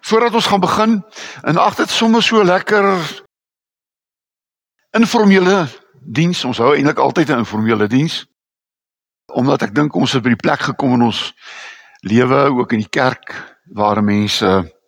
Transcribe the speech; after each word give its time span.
Voordat 0.00 0.34
ons 0.34 0.46
gaan 0.46 0.60
begin, 0.60 1.04
en 1.42 1.56
ag 1.56 1.74
dit 1.74 1.90
sommer 1.90 2.22
so 2.22 2.44
lekker 2.44 2.86
informele 4.94 5.66
diens. 6.00 6.44
Ons 6.44 6.58
hou 6.62 6.76
eintlik 6.76 6.98
altyd 6.98 7.30
'n 7.30 7.42
informele 7.42 7.86
diens. 7.86 8.26
Omdat 9.32 9.62
ek 9.62 9.74
dink 9.74 9.94
ons 9.94 10.12
het 10.12 10.22
by 10.22 10.28
die 10.28 10.44
plek 10.46 10.60
gekom 10.60 10.92
in 10.92 11.02
ons 11.02 11.34
lewe 12.00 12.54
ook 12.54 12.72
in 12.72 12.78
die 12.78 12.88
kerk 12.88 13.34
waar 13.74 14.02
mense 14.04 14.78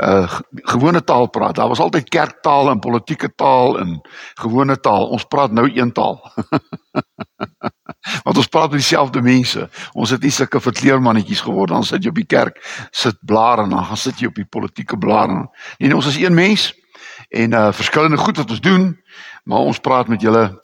uh 0.00 0.40
gewone 0.52 1.04
taal 1.04 1.26
praat. 1.26 1.54
Daar 1.54 1.68
was 1.68 1.80
altyd 1.80 2.08
kerktaal 2.08 2.70
en 2.70 2.78
politieke 2.78 3.34
taal 3.34 3.78
en 3.78 4.00
gewone 4.34 4.80
taal. 4.80 5.08
Ons 5.08 5.24
praat 5.24 5.52
nou 5.52 5.70
een 5.74 5.92
taal. 5.92 6.20
Want 8.22 8.36
ons 8.36 8.46
praat 8.46 8.70
met 8.70 8.80
dieselfde 8.80 9.22
mense. 9.22 9.68
Ons 9.92 10.10
het 10.10 10.22
nie 10.22 10.32
sulke 10.32 10.60
verkleermannetjies 10.60 11.42
geword 11.44 11.70
dan 11.74 11.84
sit 11.84 12.04
jy 12.04 12.12
op 12.12 12.20
die 12.20 12.28
kerk, 12.28 12.60
sit 12.90 13.18
blare 13.20 13.66
en 13.66 13.74
dan 13.76 13.84
gaan 13.84 14.00
sit 14.00 14.20
jy 14.20 14.30
op 14.30 14.38
die 14.40 14.48
politieke 14.48 14.98
blare. 14.98 15.46
Nee, 15.78 15.94
ons 15.94 16.08
is 16.08 16.20
een 16.20 16.34
mens 16.34 16.70
en 17.28 17.52
uh 17.52 17.68
verskillende 17.72 18.16
goed 18.16 18.36
wat 18.36 18.50
ons 18.50 18.60
doen, 18.60 18.90
maar 19.44 19.68
ons 19.68 19.78
praat 19.78 20.08
met 20.08 20.20
julle 20.20 20.60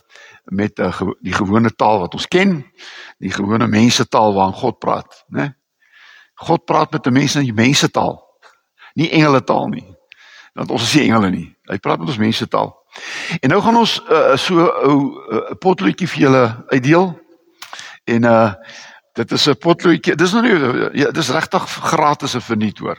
met 0.46 0.78
uh, 0.78 1.00
die 1.20 1.34
gewone 1.34 1.70
taal 1.74 1.98
wat 2.00 2.14
ons 2.14 2.28
ken, 2.30 2.60
die 3.18 3.30
gewone 3.34 3.66
mense 3.66 4.06
taal 4.08 4.34
waarin 4.34 4.54
God 4.54 4.78
praat, 4.78 5.24
né? 5.28 5.52
God 6.34 6.64
praat 6.64 6.92
met 6.92 7.06
'n 7.06 7.12
mens 7.12 7.34
in 7.34 7.44
die 7.44 7.56
mense 7.56 7.90
taal 7.90 8.26
nie 8.96 9.10
engele 9.12 9.42
taal 9.44 9.68
nie. 9.68 9.84
Want 10.56 10.72
ons 10.72 10.88
is 10.88 10.94
nie 10.96 11.10
engele 11.10 11.30
nie. 11.30 11.46
Hy 11.68 11.78
praat 11.84 12.00
met 12.00 12.08
ons 12.08 12.20
mense 12.20 12.48
taal. 12.48 12.72
En 13.44 13.52
nou 13.52 13.60
gaan 13.60 13.76
ons 13.76 13.96
uh, 14.08 14.36
so 14.40 14.56
'n 14.56 14.64
uh, 14.64 14.94
uh, 15.36 15.56
potloodjie 15.60 16.08
vir 16.08 16.20
julle 16.20 16.44
uitdeel. 16.72 17.12
En 18.06 18.24
uh 18.24 18.54
dit 19.16 19.32
is 19.32 19.46
'n 19.48 19.56
potloodjie. 19.56 20.14
Dis 20.14 20.32
nou 20.32 20.42
nie 20.44 20.90
ja, 21.00 21.10
dis 21.10 21.28
regtig 21.32 21.64
gratis 21.64 22.34
en 22.34 22.42
verniet 22.42 22.78
hoor. 22.78 22.98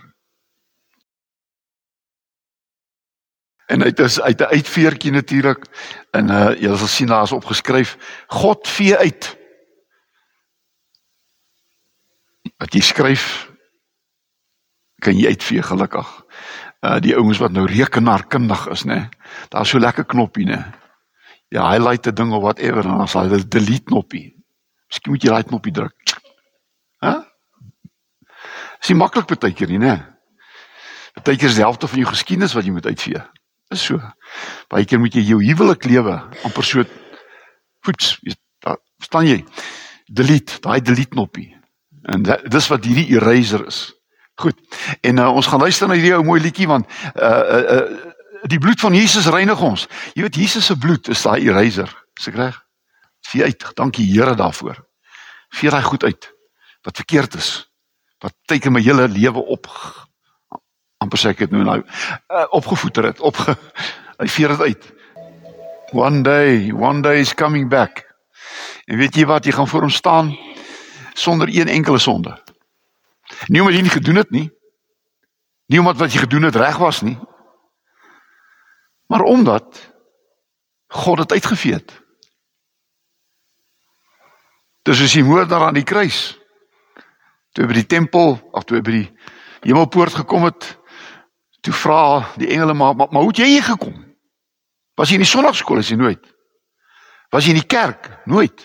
En 3.67 3.79
dit 3.79 3.99
is 3.99 4.21
uit 4.21 4.39
'n 4.39 4.53
uitveertjie 4.53 5.11
natuurlik. 5.11 5.65
En 6.11 6.29
uh 6.29 6.59
julle 6.59 6.77
sal 6.77 6.87
sien 6.87 7.07
daar 7.07 7.23
is 7.23 7.31
opgeskryf 7.31 7.97
God 8.27 8.67
vee 8.67 8.97
uit. 8.97 9.37
Wat 12.57 12.73
jy 12.73 12.81
skryf 12.81 13.51
kan 14.99 15.17
jy 15.17 15.27
uitvee 15.27 15.61
gelukkig. 15.61 16.23
Uh 16.81 16.99
die 16.99 17.15
ouens 17.15 17.37
wat 17.37 17.51
nou 17.51 17.65
rekenaarkundig 17.65 18.67
is, 18.67 18.83
nê. 18.83 19.09
Daar's 19.49 19.69
so 19.69 19.79
lekker 19.79 20.05
knoppie, 20.05 20.45
nê. 20.45 20.63
Ja, 21.47 21.69
highlight 21.71 22.07
'n 22.07 22.15
ding 22.15 22.33
of 22.33 22.41
whatever 22.41 22.83
en 22.85 22.97
dan 22.97 23.07
sal 23.07 23.29
jy 23.29 23.47
delete 23.47 23.83
knoppie. 23.83 24.36
Miskien 24.87 25.13
moet 25.13 25.23
jy 25.23 25.33
daai 25.33 25.47
knoppie 25.47 25.73
druk. 25.75 26.13
Hæ? 27.03 27.11
Huh? 27.11 27.23
Dis 28.77 28.93
nie 28.93 28.99
maklik 28.99 29.27
baie 29.27 29.55
keer 29.57 29.71
nie, 29.71 29.81
nê. 29.81 29.95
Baie 31.17 31.37
keer 31.37 31.49
is 31.49 31.57
die 31.57 31.65
helfte 31.65 31.89
van 31.89 32.03
jou 32.03 32.09
geskiedenis 32.11 32.53
wat 32.55 32.67
jy 32.67 32.75
moet 32.75 32.87
uitvee. 32.87 33.21
Is 33.73 33.83
so. 33.89 33.99
Baie 34.71 34.85
keer 34.87 35.01
moet 35.01 35.15
jy 35.17 35.25
jou 35.27 35.41
huwelik 35.43 35.87
lewe 35.89 36.15
amper 36.47 36.65
so 36.65 36.85
voets, 37.85 38.17
verstaan 38.99 39.27
jy? 39.27 39.41
Delete, 40.07 40.59
daai 40.63 40.79
delete 40.81 41.15
knoppie. 41.15 41.49
En 42.07 42.23
dis 42.23 42.69
wat 42.71 42.85
hierdie 42.87 43.09
eraser 43.17 43.65
is. 43.67 43.81
Goed. 44.39 44.59
En 45.01 45.19
uh, 45.19 45.31
ons 45.33 45.47
gaan 45.49 45.63
luister 45.63 45.89
na 45.89 45.97
hierdie 45.97 46.13
ou 46.15 46.23
mooi 46.23 46.39
liedjie 46.43 46.69
want 46.69 46.87
uh 47.15 47.63
uh 47.79 48.05
die 48.47 48.59
bloed 48.61 48.79
van 48.79 48.93
Jesus 48.93 49.25
reinig 49.33 49.59
ons. 49.65 49.87
Jy 50.13 50.27
weet 50.27 50.37
Jesus 50.37 50.67
se 50.69 50.75
bloed 50.77 51.09
is 51.09 51.23
daai 51.25 51.47
eraser. 51.49 51.89
Is 52.19 52.29
ek 52.29 52.37
reg? 52.37 52.59
Vee 53.27 53.43
uit. 53.43 53.71
Dankie 53.75 54.07
Here 54.11 54.35
daarvoor. 54.35 54.85
Vee 55.49 55.69
daai 55.69 55.83
goed 55.83 56.03
uit 56.03 56.33
wat 56.81 56.95
verkeerd 56.95 57.33
is. 57.35 57.71
Wat 58.23 58.33
teken 58.45 58.71
my 58.71 58.81
hele 58.81 59.07
lewe 59.07 59.43
op 59.43 59.67
amper 60.97 61.19
sê 61.19 61.33
ek 61.33 61.43
dit 61.45 61.51
nou 61.53 61.65
nou 61.67 61.79
uh, 61.83 62.45
opgevoeter 62.55 63.09
het. 63.11 63.19
Op 63.19 63.37
hy 64.21 64.27
vee 64.31 64.47
dit 64.53 64.61
uit. 64.61 64.87
One 65.95 66.23
day, 66.23 66.71
one 66.71 67.03
day 67.05 67.21
is 67.23 67.35
coming 67.35 67.69
back. 67.69 68.03
En 68.87 68.97
weet 68.97 69.15
jy 69.15 69.27
wat 69.27 69.45
jy 69.45 69.53
gaan 69.55 69.67
voor 69.67 69.87
hom 69.87 69.93
staan 69.93 70.33
sonder 71.13 71.51
een 71.51 71.67
enkele 71.67 71.99
sonde. 71.99 72.33
Nie 73.47 73.61
omdat 73.61 73.75
jy 73.75 73.83
nie 73.85 73.95
gedoen 73.97 74.21
het 74.23 74.31
nie. 74.31 74.47
Nie 75.67 75.79
omdat 75.79 75.99
wat 75.99 76.13
jy 76.15 76.23
gedoen 76.23 76.47
het 76.47 76.55
reg 76.55 76.79
was 76.79 77.01
nie. 77.03 77.17
Maar 79.11 79.27
omdat 79.27 79.79
God 80.87 81.17
dit 81.17 81.31
uitgevee 81.31 81.73
het. 81.73 81.91
Dis 84.87 85.01
as 85.03 85.11
jy 85.17 85.25
moord 85.27 85.49
daar 85.51 85.65
aan 85.67 85.75
die 85.75 85.83
kruis. 85.83 86.37
Toe 87.51 87.65
by 87.67 87.75
die 87.75 87.89
tempel 87.91 88.37
of 88.55 88.63
toe 88.63 88.79
by 88.79 88.93
die 88.93 89.07
hemelpoort 89.65 90.15
gekom 90.21 90.45
het, 90.47 90.63
toe 91.65 91.73
vra 91.75 92.21
die 92.39 92.47
engele 92.55 92.75
maar 92.77 92.95
maar, 92.95 93.09
maar 93.11 93.25
hoe 93.25 93.33
het 93.33 93.41
jy 93.41 93.49
hier 93.57 93.65
gekom? 93.67 93.97
Was 94.95 95.11
jy 95.11 95.17
in 95.19 95.25
die 95.25 95.29
sonnaarskool 95.29 95.81
as 95.81 95.89
jy 95.91 95.97
nooit? 95.99 96.23
Was 97.35 97.43
jy 97.43 97.55
in 97.57 97.59
die 97.59 97.67
kerk? 97.67 98.07
Nooit. 98.31 98.63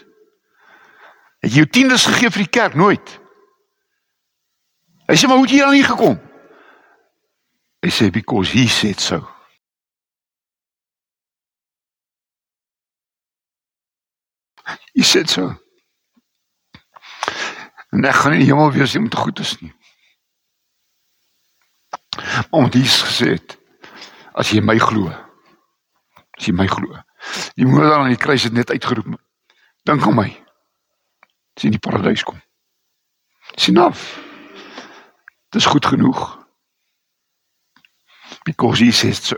Het 1.43 1.51
jy 1.51 1.65
jou 1.65 1.71
tiendes 1.75 2.07
gegee 2.07 2.31
vir 2.31 2.45
die 2.45 2.53
kerk? 2.55 2.77
Nooit. 2.79 3.17
Hy 5.11 5.17
sê 5.19 5.27
maar 5.27 5.41
hoe 5.41 5.49
het 5.49 5.57
jy 5.57 5.65
dan 5.65 5.75
hier 5.75 5.91
gekom? 5.91 6.21
Hy 7.83 7.91
sê 7.91 8.13
because 8.15 8.55
he 8.55 8.69
said 8.71 9.03
so. 9.03 9.27
He 14.95 15.03
said 15.03 15.27
so. 15.29 15.51
En 17.93 18.05
ek 18.09 18.23
gaan 18.23 18.33
nie 18.37 18.49
hemel 18.49 18.73
wees 18.73 18.97
om 18.97 19.09
te 19.09 19.21
goed 19.21 19.39
is 19.39 19.59
nie. 19.61 19.73
Maar 22.51 22.71
dit 22.71 22.85
is 22.85 23.03
gesê 23.05 23.37
as 24.33 24.53
jy 24.53 24.63
my 24.65 24.79
glo. 24.81 25.11
As 26.39 26.49
jy 26.49 26.55
my 26.57 26.67
glo. 26.67 26.97
Die 27.57 27.69
moeder 27.69 27.95
aan 27.99 28.09
die 28.09 28.21
kruis 28.21 28.47
het 28.49 28.57
net 28.57 28.73
uitgeroep. 28.73 29.13
Dink 29.85 30.07
aan 30.07 30.17
my. 30.17 30.31
Sien 31.61 31.75
die 31.75 31.83
paradys 31.83 32.25
kom. 32.25 32.41
Sien 33.61 33.79
af. 33.79 34.07
Dis 35.53 35.69
goed 35.69 35.87
genoeg. 35.87 36.23
Because 38.45 38.81
he 38.85 38.91
says 38.91 39.21
so. 39.21 39.37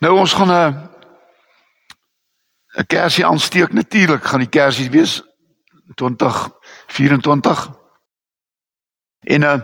Nou 0.00 0.18
ons 0.18 0.32
gaan 0.32 0.52
'n 0.52 0.88
'n 2.78 2.86
kersie 2.86 3.26
aansteek 3.26 3.72
natuurlik 3.72 4.24
gaan 4.24 4.44
die 4.44 4.48
kersies 4.48 4.88
wees 4.88 5.29
2024. 5.94 7.70
En 9.20 9.42
uh 9.42 9.60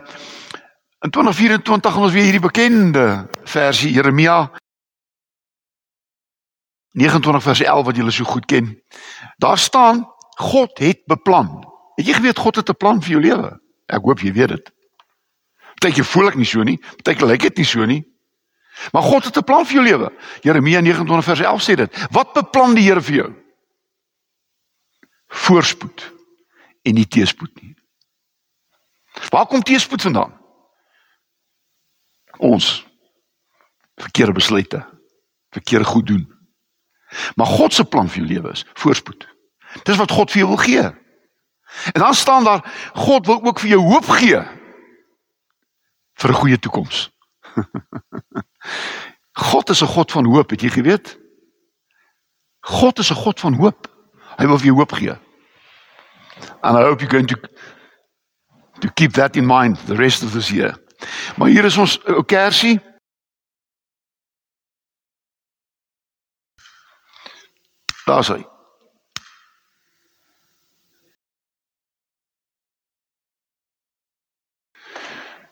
in 0.98 1.10
2024 1.10 1.92
gaan 1.92 2.02
ons 2.02 2.12
weer 2.12 2.22
hierdie 2.22 2.40
bekende 2.40 3.28
versie 3.44 3.92
Jeremia 3.92 4.50
29 6.90 7.42
vers 7.42 7.60
11 7.60 7.84
wat 7.84 7.96
julle 7.96 8.10
so 8.10 8.24
goed 8.24 8.44
ken. 8.44 8.82
Daar 9.36 9.58
staan 9.58 10.06
God 10.36 10.78
het 10.78 11.04
beplan. 11.04 11.64
Het 11.94 12.06
jy 12.06 12.12
geweet 12.12 12.38
God 12.38 12.56
het 12.56 12.68
'n 12.68 12.76
plan 12.76 13.02
vir 13.02 13.10
jou 13.10 13.20
lewe? 13.20 13.60
Ek 13.86 14.02
hoop 14.02 14.20
jy 14.20 14.32
weet 14.32 14.48
dit. 14.48 14.72
Partyke 15.76 16.04
voel 16.04 16.28
ek 16.28 16.34
nie 16.34 16.44
so 16.44 16.62
nie, 16.62 16.78
partyke 16.78 17.26
lyk 17.26 17.40
dit 17.40 17.56
nie 17.56 17.66
so 17.66 17.84
nie. 17.84 18.04
Maar 18.92 19.02
God 19.02 19.24
het 19.24 19.36
'n 19.36 19.44
plan 19.44 19.66
vir 19.66 19.74
jou 19.74 19.84
lewe. 19.84 20.12
Jeremia 20.40 20.80
29 20.80 21.24
vers 21.24 21.40
11 21.40 21.62
sê 21.62 21.74
dit. 21.74 22.06
Wat 22.10 22.32
beplan 22.32 22.74
die 22.74 22.84
Here 22.84 23.02
vir 23.02 23.14
jou? 23.14 23.34
Voorspoed 25.28 26.15
en 26.86 26.94
nie 26.94 27.06
teëspoed 27.06 27.62
nie. 27.62 27.74
Waar 29.32 29.46
kom 29.50 29.64
teëspoed 29.64 30.02
vandaan? 30.06 30.34
Ons 32.38 32.84
verkeerde 33.96 34.36
besluite, 34.36 34.82
verkeerde 35.56 35.88
goed 35.88 36.06
doen. 36.06 36.24
Maar 37.34 37.46
God 37.46 37.74
se 37.74 37.84
plan 37.84 38.08
vir 38.08 38.22
jou 38.22 38.28
lewe 38.28 38.52
is 38.52 38.64
voorspoed. 38.76 39.26
Dis 39.88 39.98
wat 40.00 40.12
God 40.12 40.30
vir 40.30 40.44
jou 40.44 40.48
wil 40.52 40.62
gee. 40.62 40.84
En 41.92 42.00
dan 42.00 42.14
staan 42.14 42.44
daar 42.44 42.62
God 42.94 43.26
wil 43.26 43.42
ook 43.42 43.60
vir 43.60 43.76
jou 43.76 43.82
hoop 43.82 44.08
gee 44.20 44.40
vir 46.16 46.30
'n 46.30 46.40
goeie 46.40 46.58
toekoms. 46.58 47.10
God 49.52 49.70
is 49.70 49.82
'n 49.82 49.86
God 49.86 50.12
van 50.12 50.24
hoop, 50.24 50.50
het 50.50 50.60
jy 50.60 50.70
geweet? 50.70 51.18
God 52.60 52.98
is 52.98 53.10
'n 53.10 53.14
God 53.14 53.40
van 53.40 53.54
hoop. 53.54 53.88
Hy 54.36 54.46
wil 54.46 54.58
vir 54.58 54.66
jou 54.66 54.76
hoop 54.76 54.92
gee. 54.92 55.16
And 56.62 56.76
I 56.76 56.82
hope 56.82 57.00
you're 57.00 57.10
going 57.10 57.28
to 57.28 57.36
to 58.80 58.92
keep 58.92 59.12
that 59.12 59.36
in 59.36 59.46
mind 59.46 59.76
the 59.86 59.96
rest 59.96 60.22
of 60.22 60.32
this 60.32 60.48
year. 60.48 60.76
Maar 61.36 61.48
hier 61.48 61.64
is 61.64 61.76
ons 61.76 61.98
ou 62.04 62.24
kersie. 62.24 62.80
Daar's 68.04 68.28
hy. 68.28 68.44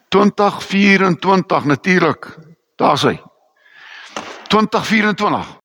2024 0.08 1.64
natuurlik. 1.64 2.38
Daar's 2.76 3.02
hy. 3.02 3.18
2024. 4.48 5.58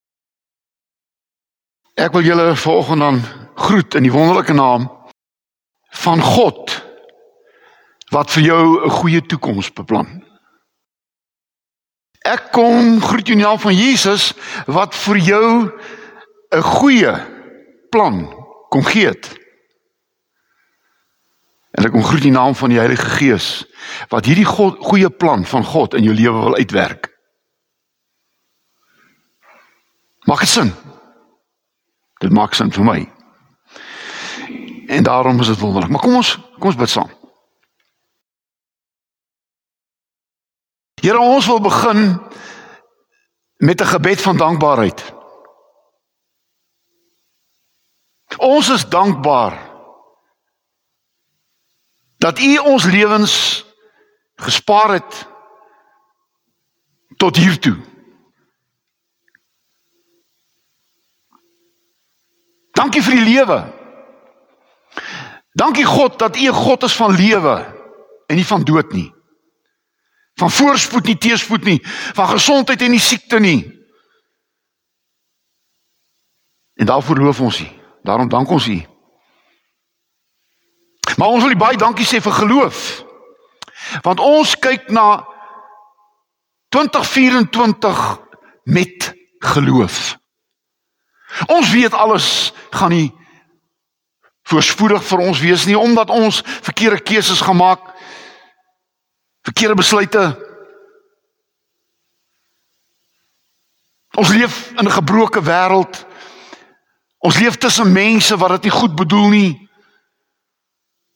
Ek 1.94 2.12
wil 2.16 2.22
julle 2.26 2.56
volgende 2.56 3.04
dan 3.04 3.22
groet 3.56 3.96
in 3.96 4.08
die 4.08 4.12
wonderlike 4.12 4.54
naam 4.54 4.88
van 6.04 6.22
God 6.24 6.78
wat 8.14 8.32
vir 8.32 8.44
jou 8.44 8.86
'n 8.86 8.90
goeie 8.90 9.22
toekoms 9.22 9.74
beplan. 9.74 10.24
Ek 12.26 12.52
kom 12.52 13.02
groet 13.02 13.28
jou 13.28 13.38
in 13.38 13.44
die 13.44 13.48
naam 13.48 13.60
van 13.60 13.76
Jesus 13.76 14.34
wat 14.68 14.96
vir 14.96 15.18
jou 15.18 15.72
'n 16.52 16.62
goeie 16.62 17.14
plan 17.90 18.28
kom 18.70 18.84
gee 18.84 19.08
het. 19.08 19.38
En 21.72 21.86
ek 21.86 21.92
kom 21.92 22.04
groet 22.04 22.26
in 22.26 22.34
die 22.34 22.40
naam 22.40 22.56
van 22.56 22.70
die 22.70 22.80
Heilige 22.80 23.10
Gees 23.18 23.66
wat 24.10 24.26
hierdie 24.26 24.46
God, 24.46 24.78
goeie 24.80 25.10
plan 25.10 25.46
van 25.46 25.64
God 25.64 25.94
in 25.94 26.04
jou 26.04 26.14
lewe 26.14 26.40
wil 26.40 26.56
uitwerk. 26.56 27.10
Maak 30.28 30.40
dit 30.40 30.50
sin? 30.50 30.74
Dit 32.20 32.32
maak 32.32 32.54
sin 32.54 32.72
vir 32.72 32.84
my. 32.84 33.19
En 34.90 35.04
daarom 35.04 35.40
is 35.40 35.48
dit 35.48 35.60
wonderlik. 35.60 35.90
Maar 35.90 36.02
kom 36.02 36.16
ons 36.16 36.40
kom 36.58 36.72
ons 36.72 36.76
bid 36.76 36.90
saam. 36.90 37.10
Here 41.02 41.20
ons 41.20 41.46
wil 41.46 41.62
begin 41.62 42.22
met 43.58 43.82
'n 43.82 43.86
gebed 43.86 44.22
van 44.22 44.38
dankbaarheid. 44.38 45.14
Ons 48.38 48.70
is 48.70 48.90
dankbaar 48.90 49.70
dat 52.18 52.40
U 52.40 52.58
ons 52.58 52.84
lewens 52.84 53.66
gespaar 54.36 54.90
het 54.90 55.28
tot 57.18 57.36
hier 57.36 57.60
toe. 57.60 57.78
Dankie 62.72 63.04
vir 63.04 63.16
die 63.16 63.34
lewe. 63.34 63.79
Dankie 65.60 65.86
God 65.86 66.20
dat 66.20 66.38
U 66.38 66.48
'n 66.48 66.54
God 66.54 66.84
is 66.84 66.96
van 66.96 67.16
lewe 67.16 67.56
en 68.28 68.36
nie 68.36 68.46
van 68.46 68.64
dood 68.64 68.92
nie. 68.92 69.14
Van 70.34 70.52
voorspoed 70.52 71.06
nie 71.06 71.18
teëspoed 71.18 71.64
nie, 71.64 71.80
van 72.14 72.28
gesondheid 72.28 72.82
en 72.82 72.92
nie 72.92 73.00
siekte 73.00 73.40
nie. 73.40 73.80
En 76.74 76.86
daarvoor 76.86 77.18
loof 77.18 77.42
ons 77.42 77.60
U. 77.60 77.68
Daarom 78.04 78.30
dank 78.30 78.50
ons 78.50 78.68
U. 78.68 78.86
Maar 81.18 81.28
ons 81.28 81.44
wil 81.44 81.56
baie 81.56 81.78
dankie 81.78 82.06
sê 82.06 82.22
vir 82.22 82.32
geloof. 82.32 83.04
Want 84.02 84.20
ons 84.20 84.56
kyk 84.60 84.90
na 84.90 85.26
2024 86.70 88.20
met 88.64 89.14
geloof. 89.40 90.18
Ons 91.48 91.72
weet 91.72 91.94
alles 91.94 92.54
gaan 92.70 92.90
nie 92.90 93.19
voorspoedig 94.50 95.04
vir 95.04 95.20
ons 95.20 95.40
wees 95.40 95.66
nie 95.70 95.78
omdat 95.78 96.10
ons 96.10 96.42
verkeerde 96.66 97.00
keuses 97.06 97.42
gemaak 97.42 97.82
verkeerde 99.46 99.78
besluite 99.80 100.24
Ons 104.20 104.30
leef 104.36 104.72
in 104.76 104.86
'n 104.86 104.92
gebroke 104.92 105.42
wêreld. 105.42 106.06
Ons 107.20 107.40
leef 107.40 107.56
tussen 107.58 107.92
mense 107.92 108.38
wat 108.38 108.50
dit 108.50 108.64
nie 108.64 108.80
goed 108.80 108.96
bedoel 108.96 109.30
nie. 109.30 109.70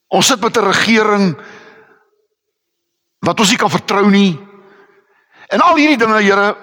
Ons 0.07 0.27
sit 0.27 0.41
met 0.41 0.57
'n 0.57 0.65
regering 0.65 1.37
wat 3.19 3.39
ons 3.39 3.49
nie 3.49 3.57
kan 3.57 3.69
vertrou 3.69 4.09
nie. 4.09 4.39
En 5.47 5.59
al 5.59 5.75
hierdie 5.75 5.97
dinge, 5.97 6.21
Here, 6.21 6.57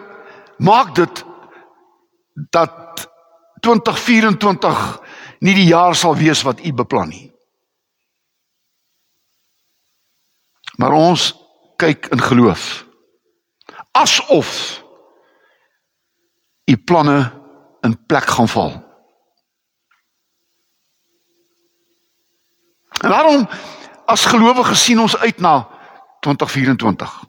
maak 0.58 0.94
dit 0.94 1.25
dat 2.50 3.08
2024 3.61 5.00
nie 5.40 5.54
die 5.56 5.69
jaar 5.69 5.96
sal 5.96 6.16
wees 6.16 6.42
wat 6.46 6.60
U 6.60 6.72
beplan 6.72 7.08
nie. 7.08 7.26
Maar 10.81 10.92
ons 10.96 11.32
kyk 11.81 12.06
in 12.12 12.20
geloof. 12.20 12.87
Asof 13.92 14.81
u 16.70 16.76
planne 16.76 17.19
in 17.81 18.06
plek 18.06 18.25
gaan 18.25 18.48
val. 18.48 18.72
En 23.00 23.08
daarom 23.10 23.48
as 24.06 24.25
gelowiges 24.25 24.84
sien 24.84 25.00
ons 25.00 25.16
uit 25.16 25.40
na 25.40 25.69
2024. 26.20 27.25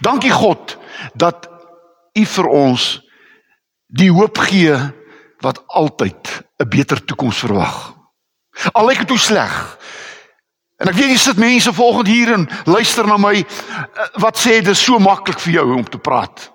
Dankie 0.00 0.30
God 0.30 0.76
dat 1.14 1.48
u 2.12 2.24
vir 2.26 2.46
ons 2.46 2.84
die 3.92 4.10
hoop 4.10 4.38
gee 4.48 4.76
wat 5.44 5.62
altyd 5.66 6.44
'n 6.58 6.68
beter 6.68 7.04
toekoms 7.04 7.38
verwag. 7.44 7.94
Al 8.72 8.86
lyk 8.86 8.98
dit 8.98 9.08
hoe 9.08 9.18
sleg, 9.18 9.78
En 10.82 10.90
ek 10.90 10.98
weet 10.98 11.12
jy 11.14 11.18
sit 11.20 11.38
mense 11.38 11.70
volgende 11.72 12.10
hier 12.10 12.32
en 12.34 12.48
luister 12.66 13.06
na 13.06 13.14
my 13.20 13.36
eh, 13.38 14.06
wat 14.22 14.40
sê 14.40 14.58
dit 14.58 14.72
is 14.72 14.82
so 14.82 14.98
maklik 14.98 15.38
vir 15.44 15.60
jou 15.60 15.66
om 15.76 15.84
te 15.86 16.00
praat. 16.02 16.48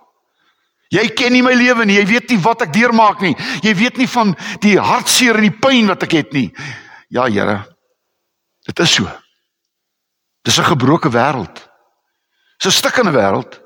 Jy 0.91 1.05
ken 1.15 1.33
nie 1.35 1.43
my 1.43 1.53
lewe 1.55 1.85
nie, 1.87 1.95
jy 1.95 2.05
weet 2.07 2.33
nie 2.33 2.39
wat 2.43 2.65
ek 2.65 2.73
deurmaak 2.75 3.23
nie. 3.23 3.33
Jy 3.63 3.73
weet 3.75 3.99
nie 3.99 4.07
van 4.11 4.33
die 4.63 4.75
hartseer 4.79 5.39
en 5.39 5.47
die 5.47 5.55
pyn 5.55 5.87
wat 5.91 6.03
ek 6.07 6.15
het 6.19 6.35
nie. 6.35 6.49
Ja, 7.11 7.27
Here. 7.27 7.61
Dit 8.67 8.79
is 8.83 8.97
so. 8.99 9.07
Dis 10.43 10.59
'n 10.59 10.71
gebroke 10.75 11.09
wêreld. 11.09 11.63
Dis 12.59 12.67
'n 12.67 12.79
stikkende 12.83 13.11
wêreld. 13.11 13.59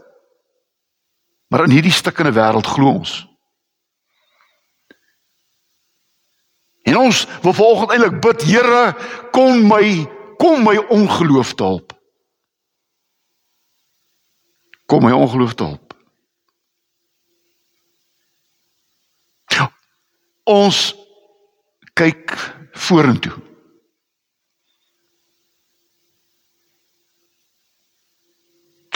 Maar 1.50 1.66
in 1.66 1.72
hierdie 1.72 1.92
stikkende 1.92 2.34
wêreld 2.34 2.68
glo 2.68 3.02
ons. 3.02 3.26
En 6.82 6.98
ons 6.98 7.28
wil 7.42 7.54
volgens 7.54 7.92
eintlik 7.92 8.22
bid, 8.22 8.42
Here, 8.42 8.96
kom 9.32 9.68
my 9.68 10.08
kom 10.42 10.64
my 10.64 10.78
ongeloof 10.78 11.54
te 11.54 11.64
help. 11.64 11.94
Kom 14.86 15.04
my 15.04 15.12
ongeloof 15.12 15.54
te 15.54 15.64
help. 15.64 15.94
Ons 20.44 20.96
kyk 21.94 22.34
vorentoe. 22.74 23.36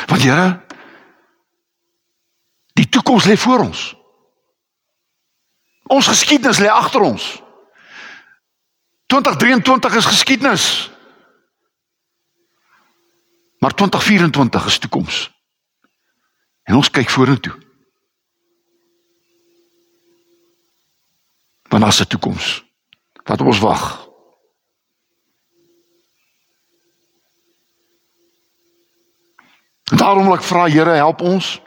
Want 0.06 0.22
Here, 0.22 0.50
die 2.74 2.90
toekoms 2.90 3.30
lê 3.30 3.38
voor 3.38 3.60
ons. 3.70 3.88
Ons 5.86 6.08
geskiedenis 6.10 6.60
lê 6.60 6.68
agter 6.74 7.06
ons. 7.06 7.45
2023 9.06 9.96
is 9.96 10.06
geskiedenis. 10.06 10.92
Maar 13.60 13.74
2024 13.74 14.66
is 14.66 14.78
toekoms. 14.78 15.34
En 16.64 16.76
ons 16.76 16.90
kyk 16.90 17.10
vorentoe. 17.10 17.54
Want 21.70 21.84
as 21.84 22.00
'n 22.00 22.08
toekoms 22.08 22.64
wat 23.24 23.42
ons 23.42 23.60
wag. 23.60 24.10
En 29.92 29.98
daarom 29.98 30.24
wil 30.24 30.34
ek 30.34 30.44
vra 30.44 30.68
Here, 30.68 30.90
help 30.90 31.22
ons 31.22 31.62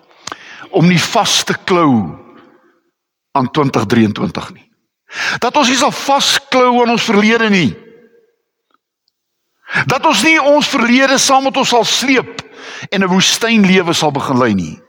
om 0.70 0.86
nie 0.86 1.00
vas 1.00 1.44
te 1.44 1.54
klou 1.64 2.18
aan 3.32 3.50
2023 3.50 4.52
nie. 4.52 4.67
Dat 5.38 5.56
ons 5.56 5.68
nie 5.68 5.78
sal 5.78 5.92
vasklou 5.94 6.82
aan 6.82 6.92
ons 6.92 7.06
verlede 7.08 7.48
nie. 7.50 7.70
Dat 9.88 10.04
ons 10.06 10.22
nie 10.24 10.36
ons 10.40 10.68
verlede 10.68 11.18
saam 11.20 11.48
met 11.48 11.56
ons 11.56 11.68
sal 11.68 11.84
sleep 11.84 12.44
en 12.90 13.02
'n 13.02 13.08
woestynlewe 13.08 13.92
sal 13.92 14.12
begin 14.12 14.38
lei 14.38 14.54
nie. 14.54 14.80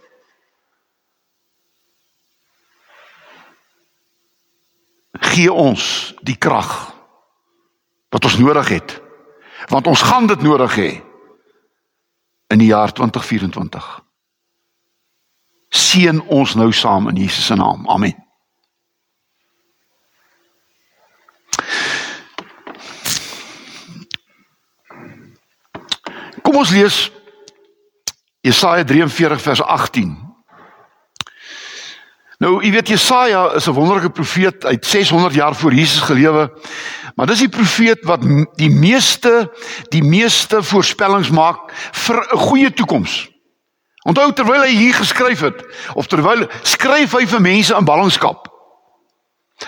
Gee 5.19 5.51
ons 5.51 6.13
die 6.21 6.37
krag 6.37 6.93
wat 8.09 8.25
ons 8.25 8.37
nodig 8.37 8.67
het. 8.67 9.01
Want 9.67 9.87
ons 9.87 10.01
gaan 10.01 10.27
dit 10.27 10.41
nodig 10.41 10.75
hê 10.75 11.01
in 12.47 12.57
die 12.57 12.71
jaar 12.71 12.91
2024. 12.93 14.03
Seën 15.69 16.21
ons 16.21 16.55
nou 16.55 16.71
saam 16.71 17.09
in 17.09 17.15
Jesus 17.15 17.45
se 17.45 17.55
naam. 17.55 17.89
Amen. 17.89 18.28
Kom 26.41 26.55
ons 26.55 26.71
lees 26.71 27.11
Jesaja 28.41 28.83
43 28.83 29.41
vers 29.41 29.61
18. 29.61 30.29
Nou, 32.39 32.61
jy 32.63 32.71
weet 32.71 32.87
Jesaja 32.87 33.49
is 33.59 33.67
'n 33.67 33.75
wonderlike 33.75 34.09
profeet 34.09 34.65
uit 34.65 34.85
600 34.85 35.33
jaar 35.33 35.55
voor 35.55 35.73
Jesus 35.73 36.01
gelewe. 36.01 36.51
Maar 37.15 37.27
dis 37.27 37.39
die 37.39 37.49
profeet 37.49 37.99
wat 38.03 38.21
die 38.55 38.69
meeste 38.69 39.51
die 39.89 40.03
meeste 40.03 40.63
voorspellings 40.63 41.29
maak 41.29 41.71
vir 41.91 42.15
'n 42.15 42.37
goeie 42.37 42.73
toekoms. 42.73 43.29
Onthou 44.03 44.33
terwyl 44.33 44.61
hy 44.61 44.71
hier 44.71 44.93
geskryf 44.93 45.39
het 45.39 45.65
of 45.93 46.07
terwyl 46.07 46.47
skryf 46.63 47.11
hy 47.11 47.27
vir 47.27 47.41
mense 47.41 47.75
in 47.75 47.85
ballingskap. 47.85 48.47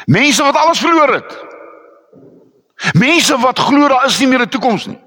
Mense 0.06 0.44
wat 0.44 0.56
alles 0.56 0.80
verloor 0.80 1.14
het. 1.14 1.38
Mense 2.94 3.38
wat 3.38 3.60
glo 3.60 3.88
daar 3.88 4.06
is 4.06 4.20
nie 4.20 4.28
meer 4.28 4.42
'n 4.42 4.50
toekoms 4.50 4.86
nie. 4.86 5.00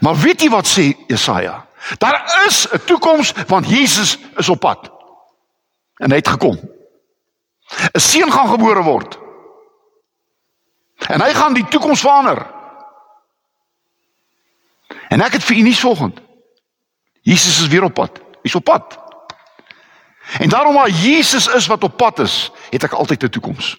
Maar 0.00 0.16
weet 0.16 0.42
jy 0.42 0.48
wat 0.50 0.66
sê 0.66 0.92
Jesaja? 1.06 1.66
Daar 1.98 2.44
is 2.46 2.66
'n 2.70 2.84
toekoms 2.84 3.32
want 3.46 3.68
Jesus 3.68 4.18
is 4.36 4.48
op 4.48 4.60
pad. 4.60 4.90
En 5.96 6.10
hy 6.10 6.16
het 6.16 6.28
gekom. 6.28 6.58
'n 7.92 8.00
Seun 8.00 8.32
gaan 8.32 8.48
gebore 8.48 8.82
word. 8.82 9.18
En 11.08 11.20
hy 11.20 11.34
gaan 11.34 11.54
die 11.54 11.68
toekoms 11.68 12.00
verander. 12.00 12.46
En 15.08 15.20
ek 15.20 15.32
het 15.32 15.44
vir 15.44 15.56
u 15.56 15.60
nuus 15.60 15.80
volgend. 15.80 16.20
Jesus 17.22 17.60
is 17.60 17.66
weer 17.66 17.82
op 17.82 17.94
pad. 17.94 18.20
Hy's 18.42 18.54
op 18.54 18.64
pad. 18.64 18.98
En 20.38 20.48
daarom 20.48 20.74
maar 20.74 20.90
Jesus 20.90 21.46
is 21.46 21.66
wat 21.66 21.82
op 21.82 21.96
pad 21.96 22.18
is, 22.18 22.50
het 22.70 22.82
ek 22.82 22.92
altyd 22.92 23.22
'n 23.22 23.28
toekoms. 23.28 23.76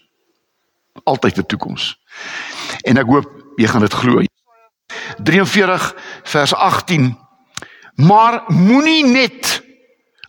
Altyd 1.04 1.38
'n 1.38 1.46
toekoms. 1.46 2.00
En 2.82 2.98
ek 2.98 3.06
hoop 3.06 3.32
jy 3.56 3.68
gaan 3.68 3.82
dit 3.82 3.94
glo. 3.94 4.22
43 5.18 5.96
vers 6.24 6.54
18 6.54 7.12
Maar 7.96 8.44
moenie 8.48 9.06
net 9.06 9.62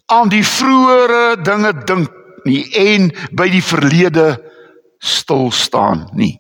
aan 0.07 0.29
die 0.29 0.45
vroeëre 0.45 1.41
dinge 1.41 1.73
dink 1.89 2.13
nie 2.45 2.65
en 2.77 3.09
by 3.33 3.49
die 3.49 3.65
verlede 3.65 4.35
stil 5.01 5.49
staan 5.53 6.09
nie. 6.13 6.37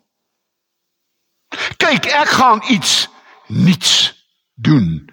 Kyk, 1.80 2.10
ek 2.12 2.28
gaan 2.36 2.60
iets 2.68 3.08
niets 3.48 4.12
doen. 4.54 5.06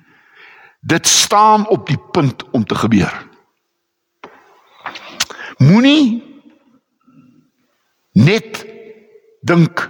Dit 0.81 1.07
staan 1.07 1.67
op 1.67 1.88
die 1.88 2.00
punt 2.11 2.43
om 2.51 2.65
te 2.65 2.75
gebeur. 2.75 3.13
Moenie 5.61 6.19
net 8.11 8.65
dink 9.47 9.88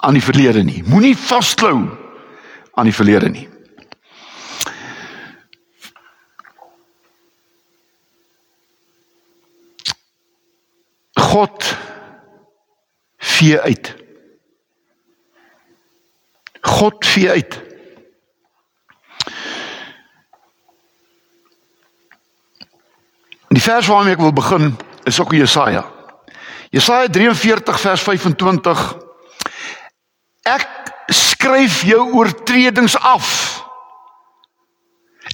aan 0.00 0.12
die 0.14 0.22
verlede 0.22 0.62
nie. 0.62 0.82
Moenie 0.86 1.16
vasklou 1.16 1.88
aan 2.74 2.84
die 2.84 2.94
verlede 2.94 3.28
nie. 3.28 3.48
God 11.12 11.76
vee 13.16 13.60
uit. 13.60 13.94
God 16.60 17.06
vee 17.06 17.30
uit. 17.30 17.58
Die 23.48 23.62
vers 23.62 23.86
waarmee 23.86 24.14
ek 24.14 24.22
wil 24.22 24.32
begin 24.32 24.76
is 25.08 25.18
ook 25.20 25.32
Jesaja. 25.32 25.82
Jesaja 26.70 27.08
43 27.08 27.80
vers 27.80 28.02
25. 28.02 29.07
Ek 30.48 30.66
skryf 31.12 31.82
jou 31.88 32.04
oortredings 32.16 32.96
af. 32.96 33.28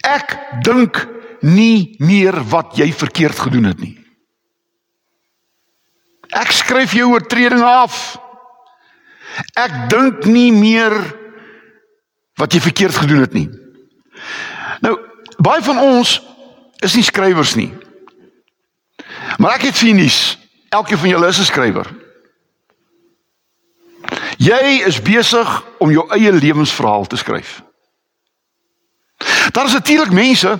Ek 0.05 0.35
dink 0.67 0.99
nie 1.45 1.97
meer 2.03 2.37
wat 2.51 2.75
jy 2.79 2.89
verkeerd 2.93 3.39
gedoen 3.47 3.69
het 3.71 3.81
nie. 3.83 3.95
Ek 6.35 6.51
skryf 6.57 6.97
jou 6.97 7.13
oortredinge 7.13 7.67
af. 7.69 8.17
Ek 9.59 9.75
dink 9.93 10.27
nie 10.31 10.51
meer 10.55 10.95
wat 12.41 12.55
jy 12.55 12.63
verkeerd 12.65 12.97
gedoen 12.99 13.23
het 13.23 13.35
nie. 13.37 13.49
Nou, 14.83 14.97
baie 15.39 15.63
van 15.63 15.79
ons 15.79 16.17
is 16.85 16.97
nie 16.99 17.07
skrywers 17.07 17.55
nie. 17.59 17.71
Maar 19.39 19.59
ek 19.59 19.69
het 19.71 19.79
finies. 19.79 20.37
Elkeen 20.75 20.99
van 20.99 21.13
julle 21.13 21.29
is 21.31 21.39
'n 21.39 21.51
skrywer. 21.51 21.87
Jy 24.37 24.83
is 24.87 25.03
besig 25.03 25.51
om 25.79 25.91
jou 25.91 26.05
eie 26.15 26.33
lewensverhaal 26.33 27.07
te 27.07 27.17
skryf. 27.17 27.63
Daar 29.53 29.65
is 29.65 29.73
natuurlik 29.73 30.13
mense 30.13 30.59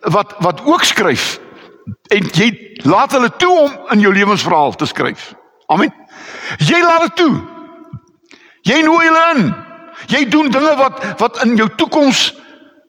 wat 0.00 0.34
wat 0.38 0.64
ook 0.64 0.84
skryf 0.84 1.38
en 2.08 2.28
jy 2.32 2.50
laat 2.82 3.12
hulle 3.12 3.30
toe 3.36 3.52
om 3.58 3.72
in 3.92 4.00
jou 4.00 4.12
lewensverhaal 4.14 4.74
te 4.74 4.86
skryf. 4.86 5.32
Amen. 5.66 5.92
Jy 6.58 6.80
laat 6.82 7.08
dit 7.08 7.16
toe. 7.16 7.34
Jy 8.62 8.80
nooi 8.82 9.06
hulle 9.06 9.26
in. 9.34 9.50
Jy 10.06 10.24
doen 10.28 10.50
dinge 10.50 10.76
wat 10.76 11.04
wat 11.20 11.42
in 11.44 11.56
jou 11.56 11.68
toekoms 11.76 12.30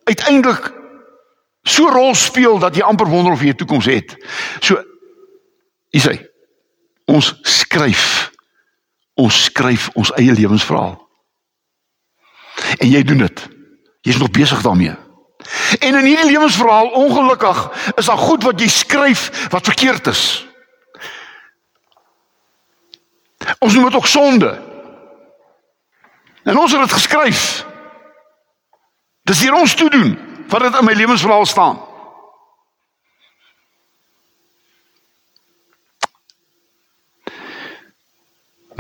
uiteindelik 0.04 0.72
so 1.64 1.90
rol 1.90 2.16
speel 2.16 2.58
dat 2.60 2.76
jy 2.76 2.82
amper 2.82 3.08
wonder 3.08 3.34
of 3.34 3.42
jy 3.42 3.52
'n 3.52 3.56
toekoms 3.56 3.86
het. 3.86 4.16
So 4.60 4.82
Is 5.92 6.08
hy? 6.08 6.16
Ons 7.12 7.34
skryf. 7.44 8.32
Ons 9.14 9.44
skryf 9.44 9.90
ons 9.94 10.12
eie 10.20 10.34
lewensverhaal. 10.34 10.96
En 12.78 12.90
jy 12.90 13.04
doen 13.04 13.18
dit. 13.18 13.48
Jy's 14.02 14.18
nog 14.18 14.32
besig 14.32 14.62
daarmee. 14.62 14.96
En 15.80 15.96
in 15.96 16.06
hierdie 16.06 16.32
lewensverhaal 16.32 16.88
ongelukkig 16.88 17.92
is 17.96 18.06
daar 18.06 18.18
goed 18.18 18.44
wat 18.44 18.60
jy 18.60 18.68
skryf 18.68 19.50
wat 19.50 19.66
verkeerd 19.66 20.08
is. 20.08 20.24
Ons 23.60 23.74
noem 23.74 23.90
dit 23.90 23.96
ook 23.96 24.08
sonde. 24.08 24.52
En 26.44 26.58
ons 26.58 26.72
het 26.72 26.82
dit 26.82 26.94
geskryf. 26.94 27.66
Dis 29.22 29.42
hier 29.42 29.54
ons 29.54 29.76
toe 29.76 29.90
doen 29.90 30.18
wat 30.50 30.62
dit 30.62 30.78
in 30.78 30.86
my 30.86 30.94
lewensverhaal 30.94 31.46
staan. 31.46 31.80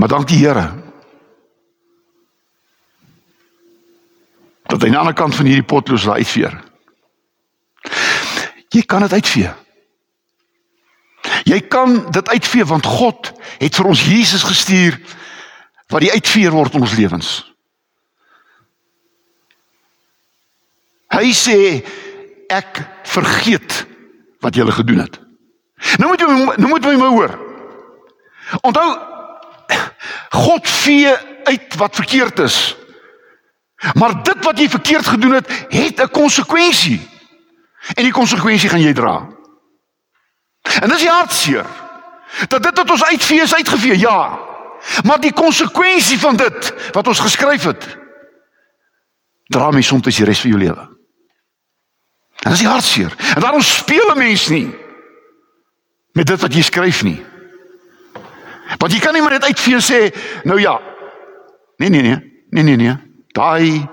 Maar 0.02 0.10
dankie 0.10 0.48
Here. 0.48 0.72
Dat 4.64 4.82
hy 4.82 4.86
aan 4.86 4.96
die 4.96 4.98
ander 4.98 5.14
kant 5.14 5.36
van 5.36 5.46
hierdie 5.46 5.68
potloos 5.68 6.08
laat 6.10 6.24
uitveer. 6.24 6.56
Jy 8.74 8.82
kan 8.90 9.06
dit 9.06 9.14
uitvee. 9.14 9.52
Jy 11.46 11.60
kan 11.70 12.00
dit 12.12 12.30
uitvee 12.34 12.66
want 12.66 12.86
God 12.86 13.30
het 13.60 13.78
vir 13.78 13.92
ons 13.92 14.02
Jesus 14.08 14.48
gestuur 14.48 14.98
wat 15.94 16.02
die 16.02 16.12
uitveer 16.16 16.58
word 16.58 16.74
in 16.74 16.88
ons 16.88 16.98
lewens. 16.98 17.30
Hy 21.14 21.30
sê 21.30 21.60
ek 22.50 22.82
vergeet 23.06 23.84
wat 24.42 24.58
jy 24.58 24.66
gele 24.66 24.80
gedoen 24.82 25.06
het. 25.06 25.22
Nou 26.02 26.10
moet 26.10 26.26
jy 26.26 26.34
nou 26.58 26.74
moet 26.74 26.90
jy 26.90 26.98
my 26.98 27.14
hoor. 27.20 27.38
Onthou 28.66 28.90
God 30.32 30.70
vee 30.70 31.16
uit 31.44 31.76
wat 31.76 31.96
verkeerd 31.96 32.40
is. 32.40 32.76
Maar 33.94 34.24
dit 34.24 34.44
wat 34.46 34.60
jy 34.60 34.70
verkeerd 34.70 35.06
gedoen 35.06 35.34
het, 35.34 35.50
het 35.70 36.02
'n 36.02 36.12
konsekwensie. 36.12 37.10
En 37.94 38.04
die 38.04 38.12
konsekwensie 38.12 38.70
gaan 38.70 38.82
jy 38.82 38.94
dra. 38.94 39.28
En 40.82 40.90
dis 40.90 41.08
hartseer. 41.08 41.66
Dat 42.48 42.64
dit 42.64 42.78
wat 42.78 42.92
ons 42.92 43.04
uitvee 43.04 43.42
is 43.42 43.56
uitgevee, 43.56 44.00
ja. 44.00 44.40
Maar 45.04 45.20
die 45.20 45.34
konsekwensie 45.34 46.20
van 46.20 46.36
dit 46.36 46.74
wat 46.92 47.08
ons 47.08 47.20
geskryf 47.20 47.64
het, 47.64 47.98
dra 49.46 49.72
my 49.72 49.82
soms 49.82 50.16
die 50.16 50.26
res 50.26 50.40
van 50.40 50.50
jou 50.50 50.62
lewe. 50.62 50.90
En 52.42 52.52
dis 52.52 52.64
hartseer. 52.64 53.14
En 53.36 53.42
daarom 53.42 53.62
speel 53.62 54.12
'n 54.12 54.18
mens 54.18 54.48
nie 54.48 54.76
met 56.12 56.28
dit 56.28 56.42
wat 56.42 56.54
jy 56.54 56.62
skryf 56.62 57.04
nie. 57.04 57.26
Want 58.78 58.94
jy 58.94 59.00
kan 59.00 59.14
nie 59.14 59.22
maar 59.22 59.38
net 59.38 59.48
uitvee 59.50 59.80
en 59.80 59.86
sê 59.86 60.00
nou 60.48 60.60
ja. 60.62 60.78
Nee 61.82 61.90
nee 61.90 62.02
nee. 62.02 62.20
Nee 62.50 62.64
nee 62.64 62.76
nee. 62.76 62.96
Daai 63.36 63.88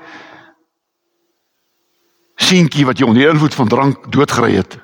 seentjie 2.39 2.87
wat 2.87 2.99
jy 2.99 3.07
onder 3.07 3.23
die 3.23 3.31
invloed 3.31 3.55
van 3.55 3.69
drank 3.69 4.13
doodgery 4.13 4.55
het, 4.55 4.79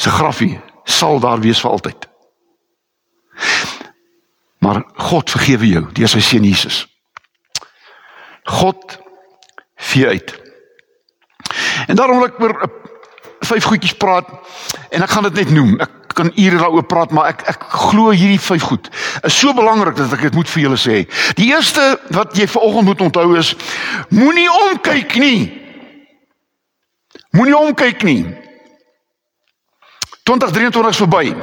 se 0.00 0.10
grafie 0.10 0.56
sal 0.84 1.20
daar 1.20 1.40
wees 1.40 1.60
vir 1.60 1.70
altyd. 1.70 2.08
Maar 4.64 4.82
God 5.10 5.30
vergewe 5.30 5.68
jou 5.68 5.84
deur 5.92 6.08
sy 6.08 6.22
seun 6.24 6.46
Jesus. 6.48 6.84
God 8.44 8.98
vee 9.90 10.08
uit. 10.08 10.32
En 11.88 11.96
daarom 11.96 12.20
wil 12.20 12.30
ek 12.30 12.40
oor 12.40 12.56
vyf 13.44 13.68
goedjies 13.68 13.96
praat 14.00 14.28
en 14.90 15.04
ek 15.04 15.12
gaan 15.12 15.28
dit 15.28 15.42
net 15.42 15.52
noem. 15.52 15.74
Ek 15.84 16.03
kan 16.14 16.30
ure 16.34 16.58
daaroor 16.58 16.86
praat, 16.86 17.10
maar 17.10 17.32
ek 17.32 17.42
ek 17.50 17.66
glo 17.90 18.10
hierdie 18.10 18.40
vyf 18.40 18.62
goed 18.62 18.88
is 19.22 19.38
so 19.38 19.54
belangrik 19.54 19.96
dat 19.96 20.12
ek 20.12 20.28
dit 20.28 20.34
moet 20.34 20.48
vir 20.48 20.62
julle 20.62 20.78
sê. 20.80 21.04
Die 21.38 21.50
eerste 21.52 21.98
wat 22.14 22.36
jy 22.38 22.46
vanoggend 22.48 22.88
moet 22.90 23.00
onthou 23.00 23.36
is 23.38 23.54
moenie 24.08 24.48
omkyk 24.50 25.16
nie. 25.20 25.52
Moenie 27.34 27.56
omkyk 27.56 28.02
nie. 28.06 28.22
2023 30.24 30.88
is 30.88 31.02
verby. 31.02 31.34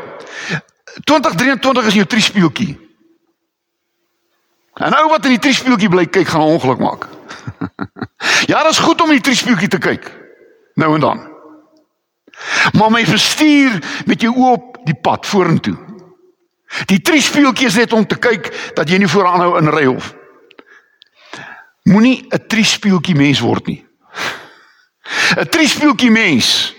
2023 1.04 1.92
is 1.92 2.00
jou 2.00 2.06
triespieeltjie. 2.06 2.72
En 4.82 4.92
nou 4.92 5.08
wat 5.10 5.25
in 5.28 5.36
die 5.36 5.44
triespieeltjie 5.44 5.92
bly 5.92 6.06
kyk 6.08 6.28
gaan 6.28 6.42
'n 6.42 6.56
ongeluk 6.56 6.80
maak. 6.80 7.08
ja, 8.51 8.63
dit 8.63 8.72
is 8.72 8.80
goed 8.80 9.01
om 9.01 9.12
in 9.12 9.20
die 9.20 9.28
triespieeltjie 9.30 9.68
te 9.68 9.78
kyk. 9.78 10.12
Nou 10.75 10.96
en 10.96 11.00
dan. 11.00 11.31
Maar 12.74 12.92
my 12.92 13.06
bestuur 13.06 13.80
met 14.06 14.22
jou 14.22 14.34
oop 14.36 14.80
die 14.86 14.96
pad 14.96 15.26
vorentoe. 15.26 15.78
Die 16.86 17.02
drie 17.02 17.22
speeltjies 17.22 17.76
net 17.76 17.94
om 17.94 18.06
te 18.08 18.16
kyk 18.16 18.50
dat 18.76 18.90
jy 18.90 19.02
nie 19.02 19.12
vooraanhou 19.12 19.58
in 19.60 19.72
ry 19.72 19.86
hof. 19.86 20.14
Moenie 21.84 22.28
'n 22.30 22.48
drie 22.48 22.66
speeltjie 22.66 23.16
mens 23.16 23.40
word 23.40 23.68
nie. 23.68 23.86
'n 25.38 25.50
Drie 25.50 25.68
speeltjie 25.68 26.12
mens 26.12 26.76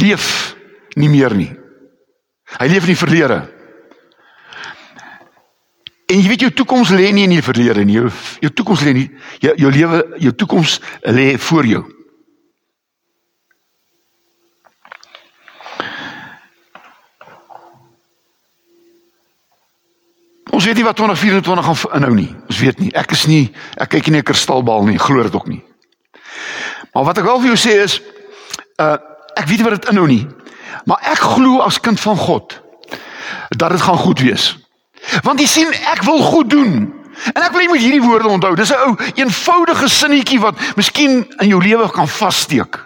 leef 0.00 0.56
nie 0.94 1.08
meer 1.08 1.34
nie. 1.34 1.52
Hy 2.58 2.66
leef 2.66 2.82
in 2.82 2.94
die 2.94 2.96
verlede. 2.96 3.38
En 6.08 6.20
jy 6.20 6.28
weet 6.28 6.40
jou 6.40 6.52
toekoms 6.52 6.90
lê 6.90 7.12
nie 7.12 7.24
in 7.24 7.36
die 7.36 7.44
verlede 7.44 7.84
nie. 7.84 7.94
Jou 7.94 8.10
jou 8.40 8.52
toekoms 8.52 8.80
lê 8.80 8.92
nie 8.92 9.10
jou 9.38 9.54
jou 9.56 9.70
lewe, 9.72 10.16
jou 10.18 10.32
toekoms 10.32 10.80
lê 11.02 11.38
voor 11.38 11.66
jou. 11.66 11.97
Ons 20.50 20.64
weet 20.64 20.74
nie 20.74 20.84
wat 20.84 20.96
2024 20.96 21.64
gaan 21.64 22.00
inhou 22.00 22.14
nie. 22.14 22.36
Ons 22.48 22.58
weet 22.58 22.78
nie. 22.78 22.92
Ek 22.94 23.10
is 23.12 23.26
nie 23.26 23.54
ek 23.76 23.88
kyk 23.88 24.10
nie 24.10 24.20
'n 24.20 24.24
kristalbal 24.24 24.84
nie. 24.84 24.98
Glo 24.98 25.22
dit 25.22 25.34
ook 25.34 25.46
nie. 25.46 25.62
Maar 26.94 27.04
wat 27.04 27.18
ek 27.18 27.24
wel 27.24 27.40
vir 27.40 27.54
jou 27.54 27.56
sê 27.56 27.82
is 27.82 28.00
uh 28.80 28.96
ek 29.36 29.46
weet 29.46 29.58
nie 29.58 29.70
wat 29.70 29.80
dit 29.80 29.90
inhou 29.90 30.06
nie. 30.06 30.26
Maar 30.84 30.98
ek 31.02 31.18
glo 31.18 31.60
as 31.60 31.80
kind 31.80 32.00
van 32.00 32.16
God 32.16 32.60
dat 33.56 33.70
dit 33.70 33.80
gaan 33.80 33.98
goed 33.98 34.20
wees. 34.20 34.56
Want 35.22 35.40
jy 35.40 35.46
sien, 35.46 35.72
ek 35.72 36.02
wil 36.02 36.22
goed 36.22 36.50
doen. 36.50 36.94
En 37.34 37.42
ek 37.42 37.52
wil 37.52 37.64
jy 37.64 37.68
moet 37.68 37.82
hierdie 37.82 38.02
woorde 38.02 38.28
onthou. 38.28 38.54
Dis 38.54 38.70
'n 38.70 38.80
ou 38.86 38.96
eenvoudige 39.14 39.88
sinnetjie 39.88 40.40
wat 40.40 40.54
miskien 40.76 41.26
in 41.38 41.48
jou 41.48 41.62
lewe 41.62 41.90
kan 41.90 42.08
vassteek. 42.08 42.78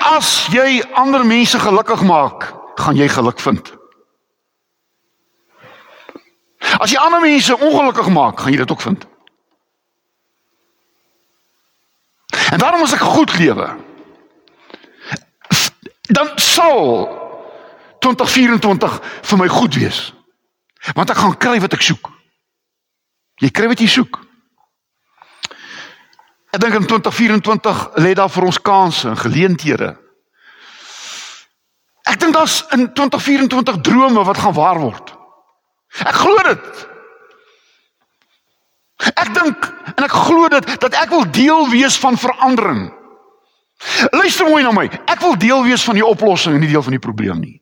As 0.00 0.46
jy 0.50 0.82
ander 0.94 1.26
mense 1.26 1.58
gelukkig 1.58 2.02
maak, 2.02 2.52
gaan 2.76 2.96
jy 2.96 3.08
geluk 3.08 3.40
vind. 3.40 3.72
As 6.78 6.90
jy 6.90 6.98
ander 6.98 7.20
mense 7.22 7.58
ongelukkig 7.58 8.08
maak, 8.12 8.40
gaan 8.40 8.52
jy 8.52 8.62
dit 8.62 8.70
ook 8.70 8.80
vind. 8.80 9.06
En 12.50 12.58
daarom 12.58 12.82
as 12.82 12.94
ek 12.94 13.04
goed 13.04 13.34
lewe, 13.38 13.68
dan 16.14 16.32
sal 16.36 17.08
2024 18.04 19.00
vir 19.30 19.38
my 19.40 19.48
goed 19.48 19.74
wees. 19.74 20.12
Want 20.92 21.10
ek 21.10 21.22
gaan 21.22 21.38
kry 21.40 21.60
wat 21.64 21.72
ek 21.72 21.82
soek. 21.82 22.10
Jy 23.40 23.50
kry 23.50 23.70
wat 23.70 23.80
jy 23.80 23.88
soek. 23.88 24.20
Ek 26.54 26.60
dink 26.62 26.76
in 26.76 26.86
2024 26.86 27.86
lê 28.04 28.12
daar 28.14 28.30
vir 28.30 28.46
ons 28.46 28.60
kansse 28.62 29.08
en 29.10 29.18
geleenthede. 29.18 29.94
Ek 32.04 32.20
dink 32.20 32.36
daar's 32.36 32.60
in 32.76 32.90
2024 32.92 33.80
drome 33.82 34.24
wat 34.28 34.38
gaan 34.38 34.54
waar 34.54 34.78
word. 34.78 35.13
Ek 36.02 36.16
glo 36.18 36.36
dit. 36.42 36.82
Ek 39.14 39.30
dink 39.34 39.66
en 39.94 40.06
ek 40.06 40.14
glo 40.14 40.48
dit 40.48 40.70
dat 40.80 40.96
ek 40.98 41.12
wil 41.12 41.26
deel 41.30 41.68
wees 41.70 41.98
van 42.00 42.18
verandering. 42.18 42.88
Luister 44.10 44.48
mooi 44.48 44.62
na 44.64 44.72
my. 44.72 44.86
Ek 45.10 45.20
wil 45.22 45.36
deel 45.38 45.62
wees 45.66 45.84
van 45.84 45.98
die 45.98 46.06
oplossing 46.06 46.56
en 46.56 46.64
nie 46.64 46.70
deel 46.72 46.82
van 46.82 46.96
die 46.96 47.02
probleem 47.02 47.40
nie. 47.42 47.56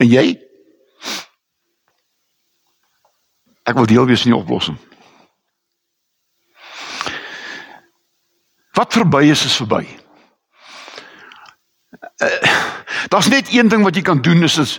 En 0.00 0.08
jy? 0.08 0.36
Ek 3.68 3.76
wil 3.78 3.86
deel 3.86 4.06
wees 4.08 4.24
van 4.24 4.32
die 4.32 4.40
oplossing. 4.40 4.78
Wat 8.72 8.94
verby 8.96 9.26
is 9.30 9.44
is 9.44 9.56
verby. 9.60 9.84
Uh, 12.22 12.70
Daar's 13.12 13.28
net 13.28 13.50
een 13.52 13.68
ding 13.68 13.82
wat 13.84 13.96
jy 13.98 14.02
kan 14.06 14.22
doen 14.22 14.42
is 14.46 14.56
is 14.62 14.78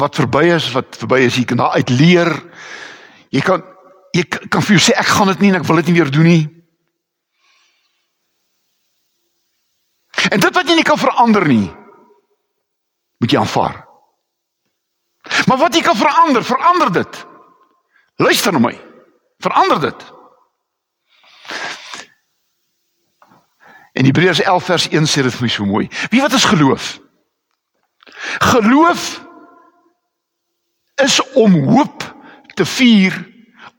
wat 0.00 0.16
verby 0.18 0.46
is, 0.54 0.70
wat 0.74 0.96
verby 0.98 1.20
is, 1.26 1.36
jy 1.38 1.44
kan 1.48 1.60
daar 1.60 1.76
uit 1.78 1.92
leer. 1.92 2.32
Jy 3.30 3.44
kan 3.46 3.62
jy 4.16 4.24
kan 4.26 4.64
vir 4.66 4.74
jou 4.74 4.82
sê 4.82 4.96
ek 4.98 5.06
gaan 5.06 5.30
dit 5.30 5.44
nie 5.44 5.52
en 5.52 5.60
ek 5.60 5.66
wil 5.68 5.78
dit 5.78 5.90
nie 5.90 5.98
weer 6.00 6.10
doen 6.10 6.26
nie. 6.26 6.42
En 10.30 10.42
dit 10.42 10.56
wat 10.56 10.68
jy 10.68 10.76
nie 10.76 10.86
kan 10.86 10.98
verander 10.98 11.46
nie, 11.48 11.68
moet 13.22 13.32
jy 13.32 13.38
aanvaar. 13.40 13.78
Maar 15.46 15.60
wat 15.60 15.76
jy 15.76 15.82
kan 15.84 15.96
verander, 15.96 16.44
verander 16.44 16.90
dit. 16.92 17.20
Luister 18.20 18.52
na 18.52 18.60
my. 18.66 18.74
Verander 19.40 19.80
dit. 19.80 20.02
En 23.92 24.04
Hebreërs 24.04 24.42
11 24.42 24.64
vers 24.64 24.88
1 24.88 25.08
sê 25.08 25.22
dit 25.22 25.34
vir 25.34 25.46
my 25.46 25.52
so 25.52 25.66
mooi. 25.68 25.86
Wie 26.10 26.20
wat 26.20 26.34
is 26.36 26.44
geloof? 26.44 26.98
Geloof 28.50 29.20
is 31.04 31.20
om 31.34 31.54
hoop 31.70 32.04
te 32.54 32.64
vier 32.64 33.16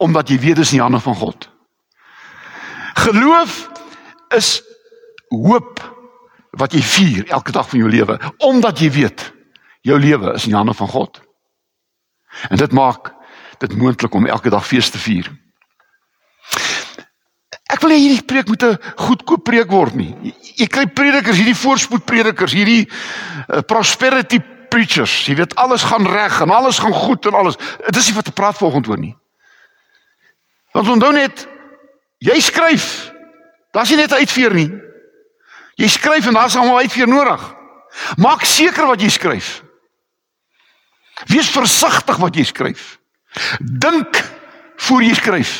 omdat 0.02 0.30
jy 0.30 0.40
weet 0.42 0.62
dis 0.62 0.72
in 0.74 0.80
die 0.80 0.84
hande 0.84 1.00
van 1.00 1.16
God. 1.16 1.50
Geloof 3.04 3.70
is 4.36 4.62
hoop 5.30 5.82
wat 6.60 6.74
jy 6.76 6.82
vier 6.84 7.30
elke 7.32 7.54
dag 7.56 7.70
van 7.70 7.80
jou 7.80 7.92
lewe 7.92 8.18
omdat 8.44 8.82
jy 8.82 8.90
weet 8.92 9.28
jou 9.88 9.98
lewe 10.00 10.34
is 10.36 10.46
in 10.46 10.56
die 10.56 10.60
hande 10.60 10.76
van 10.78 10.90
God. 10.92 11.22
En 12.50 12.58
dit 12.58 12.72
maak 12.72 13.14
dit 13.62 13.78
moontlik 13.78 14.14
om 14.14 14.28
elke 14.28 14.50
dag 14.50 14.66
fees 14.68 14.90
te 14.90 15.00
vier. 15.02 15.30
Ek 17.72 17.80
wil 17.84 17.94
hê 17.94 18.00
hierdie 18.02 18.28
preek 18.28 18.50
moet 18.52 18.64
'n 18.64 18.78
goedkoop 18.98 19.44
preek 19.44 19.70
word 19.72 19.96
nie. 19.96 20.12
Jy, 20.22 20.34
jy 20.64 20.68
kry 20.68 20.86
predikers, 20.86 21.38
hierdie 21.38 21.56
voorspoed 21.56 22.06
predikers, 22.06 22.54
hierdie 22.54 22.84
uh, 22.90 23.62
prosperity 23.62 24.42
preachers. 24.72 25.14
Jy 25.28 25.36
weet 25.42 25.56
alles 25.60 25.84
gaan 25.84 26.08
reg 26.08 26.40
en 26.42 26.54
alles 26.56 26.80
gaan 26.80 26.96
goed 26.96 27.26
en 27.28 27.38
alles. 27.38 27.60
Dit 27.86 27.96
is 28.00 28.08
nie 28.10 28.18
wat 28.18 28.30
te 28.30 28.36
praat 28.36 28.58
volgende 28.58 28.90
oor 28.90 29.02
nie. 29.02 29.16
Want 30.72 30.88
onthou 30.96 31.12
net 31.16 31.48
jy 32.24 32.40
skryf. 32.40 33.12
Daar's 33.76 33.92
nie 33.92 34.00
net 34.00 34.14
uitveer 34.14 34.56
nie. 34.56 34.70
Jy 35.80 35.90
skryf 35.92 36.28
en 36.28 36.38
daar's 36.38 36.56
almal 36.56 36.84
uitveer 36.86 37.08
nodig. 37.08 37.44
Maak 38.22 38.46
seker 38.48 38.88
wat 38.88 39.02
jy 39.04 39.10
skryf. 39.12 39.60
Wees 41.32 41.50
versigtig 41.52 42.18
wat 42.22 42.36
jy 42.36 42.46
skryf. 42.48 42.96
Dink 43.60 44.22
voor 44.88 45.04
jy 45.04 45.14
skryf. 45.16 45.52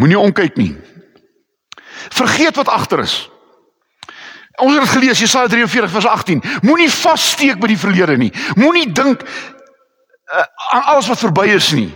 Moenie 0.00 0.18
omkyk 0.18 0.56
nie. 0.56 0.72
Vergeet 2.08 2.56
wat 2.56 2.68
agter 2.68 3.04
is. 3.04 3.30
Ons 4.60 4.76
het 4.76 4.88
gelees 4.88 5.18
Jesaja 5.18 5.48
43 5.48 5.90
vers 5.90 6.06
18. 6.06 6.42
Moenie 6.62 6.90
vassteek 6.90 7.60
by 7.60 7.70
die 7.70 7.78
verlede 7.80 8.16
nie. 8.20 8.32
Moenie 8.60 8.92
dink 8.92 9.22
uh, 9.22 10.44
aan 10.74 10.84
alles 10.92 11.08
wat 11.08 11.22
verby 11.22 11.46
is 11.54 11.70
nie. 11.72 11.88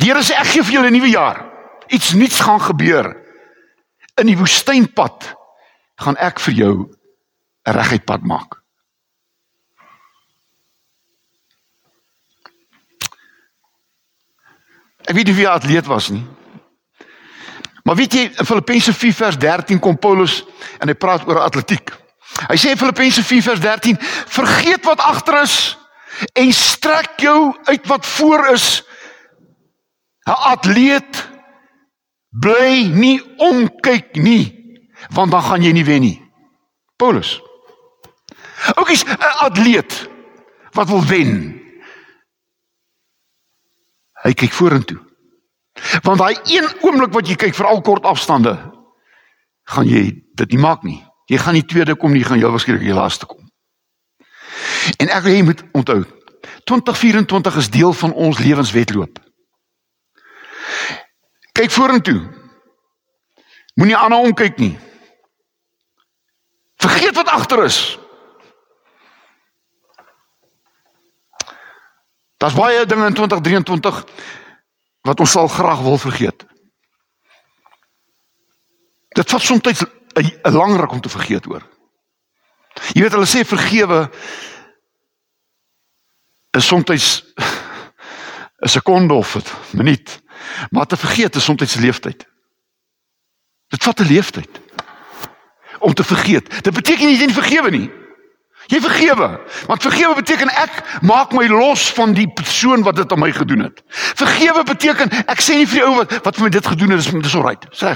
Die 0.00 0.08
Here 0.08 0.22
sê 0.24 0.38
ek 0.40 0.54
gee 0.54 0.64
vir 0.64 0.78
julle 0.78 0.90
'n 0.90 0.96
nuwe 0.96 1.12
jaar. 1.12 1.44
Iets 1.92 2.14
nuuts 2.16 2.40
gaan 2.40 2.60
gebeur. 2.60 3.12
In 4.16 4.26
die 4.26 4.38
woestynpad 4.38 5.34
gaan 6.00 6.16
ek 6.16 6.40
vir 6.40 6.54
jou 6.54 6.74
'n 7.68 7.76
reguit 7.76 8.04
pad 8.04 8.24
maak. 8.24 8.56
Ek 15.04 15.16
weet 15.16 15.26
nie 15.26 15.34
wie 15.34 15.48
atleet 15.48 15.86
was 15.86 16.08
nie. 16.08 16.24
Maar 17.82 17.96
weet 17.96 18.12
jy 18.12 18.22
in 18.28 18.46
Filippense 18.46 18.92
4 18.94 19.14
vers 19.14 19.38
13 19.38 19.78
kom 19.78 19.98
Paulus 19.98 20.44
en 20.78 20.88
hy 20.88 20.94
praat 20.94 21.26
oor 21.28 21.40
atletiek. 21.40 21.92
Hy 22.46 22.56
sê 22.60 22.74
in 22.74 22.80
Filippense 22.80 23.24
4 23.24 23.42
vers 23.42 23.60
13: 23.60 23.98
"Vergeet 24.36 24.84
wat 24.84 25.00
agter 25.00 25.42
is 25.42 25.76
en 26.32 26.52
strek 26.52 27.20
jou 27.20 27.56
uit 27.64 27.86
wat 27.86 28.06
voor 28.06 28.46
is." 28.52 28.82
'n 30.26 30.36
Atleet 30.52 31.28
bly 32.30 32.86
nie 32.92 33.20
omkyk 33.36 34.14
nie, 34.14 34.76
want 35.10 35.30
dan 35.30 35.42
gaan 35.42 35.62
jy 35.62 35.72
nie 35.72 35.84
wen 35.84 36.00
nie. 36.00 36.22
Paulus. 36.96 37.40
Oukies, 38.76 39.04
'n 39.04 39.16
atleet 39.40 40.08
wat 40.72 40.88
wil 40.88 41.04
wen, 41.04 41.60
Hy 44.20 44.32
kyk 44.36 44.52
vorentoe. 44.52 44.98
Want 46.02 46.18
daai 46.18 46.36
een 46.44 46.66
oomblik 46.80 47.12
wat 47.14 47.28
jy 47.28 47.36
kyk 47.38 47.54
vir 47.54 47.66
al 47.66 47.80
kort 47.80 48.04
afstande, 48.08 48.56
gaan 49.70 49.86
jy 49.86 50.10
dit 50.34 50.54
nie 50.54 50.60
maak 50.60 50.82
nie. 50.82 50.98
Jy 51.30 51.38
gaan 51.38 51.54
nie 51.54 51.66
tweede 51.66 51.94
kom 51.96 52.12
nie, 52.12 52.24
gaan 52.26 52.40
jy 52.40 52.50
waarskynlik 52.50 52.82
die 52.82 52.96
laaste 52.96 53.26
kom. 53.30 53.46
En 54.98 55.08
ek 55.08 55.22
wil 55.24 55.36
jy 55.36 55.44
moet 55.46 55.62
onthou, 55.78 56.02
2024 56.66 57.56
is 57.62 57.70
deel 57.70 57.92
van 57.92 58.12
ons 58.12 58.38
lewenswetloop. 58.42 59.20
Kyk 61.54 61.70
vorentoe. 61.70 62.20
Moenie 63.78 63.96
aanhou 63.96 64.24
om 64.26 64.34
kyk 64.34 64.58
nie. 64.58 64.74
Vergeet 66.80 67.16
wat 67.16 67.28
agter 67.28 67.64
is. 67.64 67.80
Daar's 72.40 72.56
baie 72.56 72.86
dinge 72.88 73.06
in 73.06 73.14
2023 73.14 74.04
wat 75.02 75.20
ons 75.20 75.30
sal 75.30 75.48
graag 75.48 75.80
wil 75.80 75.98
vergeet. 75.98 76.44
Dit 79.08 79.30
vat 79.30 79.42
soms 79.42 79.62
'n 79.64 80.52
lang 80.52 80.76
ruk 80.76 80.92
om 80.92 81.00
te 81.00 81.08
vergeet 81.08 81.44
hoor. 81.44 81.62
Jy 82.92 83.02
weet 83.02 83.12
hulle 83.12 83.26
sê 83.26 83.44
vergewe 83.44 84.10
is 86.50 86.66
soms 86.66 86.90
'n 88.64 88.68
sekonde 88.68 89.14
of 89.14 89.36
'n 89.36 89.42
minuut, 89.76 90.22
maar 90.70 90.86
te 90.86 90.96
vergeet 90.96 91.34
is 91.34 91.44
soms 91.44 91.76
'n 91.76 91.80
leeftyd. 91.80 92.26
Dit 93.68 93.82
vat 93.82 94.00
'n 94.00 94.06
leeftyd 94.06 94.60
om 95.78 95.94
te 95.94 96.04
vergeet. 96.04 96.62
Dit 96.64 96.74
beteken 96.74 97.06
nie 97.06 97.18
jy 97.18 97.26
nie 97.26 97.34
vergewe 97.34 97.70
nie. 97.70 97.99
Jy 98.70 98.78
vergewe. 98.80 99.28
Want 99.66 99.82
vergewe 99.82 100.14
beteken 100.14 100.50
ek 100.54 101.00
maak 101.02 101.32
my 101.34 101.48
los 101.50 101.88
van 101.96 102.14
die 102.14 102.28
persoon 102.30 102.84
wat 102.86 103.00
dit 103.00 103.12
aan 103.12 103.18
my 103.18 103.32
gedoen 103.34 103.66
het. 103.66 103.82
Vergewe 103.90 104.62
beteken 104.64 105.10
ek 105.26 105.42
sê 105.42 105.58
nie 105.58 105.66
vir 105.66 105.80
die 105.80 105.86
ou 105.88 105.96
wat 105.98 106.14
wat 106.22 106.38
vir 106.38 106.46
my 106.46 106.50
dit 106.54 106.72
gedoen 106.72 106.94
het, 106.94 107.02
dis 107.02 107.10
dis 107.26 107.34
alright. 107.34 107.66
Sê. 107.74 107.94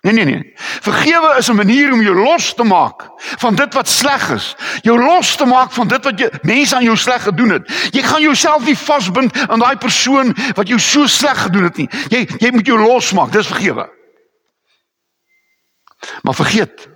Nee 0.00 0.12
nee 0.16 0.24
nee. 0.24 0.52
Vergewe 0.56 1.34
is 1.38 1.48
'n 1.50 1.56
manier 1.56 1.92
om 1.92 2.00
jou 2.02 2.14
los 2.16 2.54
te 2.54 2.64
maak 2.64 3.10
van 3.44 3.54
dit 3.54 3.74
wat 3.74 3.88
sleg 3.88 4.30
is. 4.30 4.56
Jou 4.82 4.96
los 4.98 5.36
te 5.36 5.44
maak 5.44 5.72
van 5.72 5.88
dit 5.88 6.04
wat 6.04 6.18
jy 6.18 6.30
mense 6.42 6.76
aan 6.76 6.84
jou 6.84 6.96
sleg 6.96 7.22
gedoen 7.22 7.50
het. 7.50 7.92
Jy 7.92 8.02
gaan 8.02 8.22
jouself 8.22 8.64
nie 8.64 8.76
vasbind 8.76 9.48
aan 9.48 9.58
daai 9.60 9.76
persoon 9.76 10.34
wat 10.54 10.68
jou 10.68 10.78
so 10.78 11.06
sleg 11.06 11.42
gedoen 11.42 11.62
het 11.62 11.76
nie. 11.76 11.88
Jy 12.08 12.28
jy 12.38 12.50
moet 12.50 12.66
jou 12.66 12.78
losmaak. 12.78 13.32
Dis 13.32 13.46
vergewe. 13.46 13.90
Maar 16.22 16.34
vergeet 16.34 16.88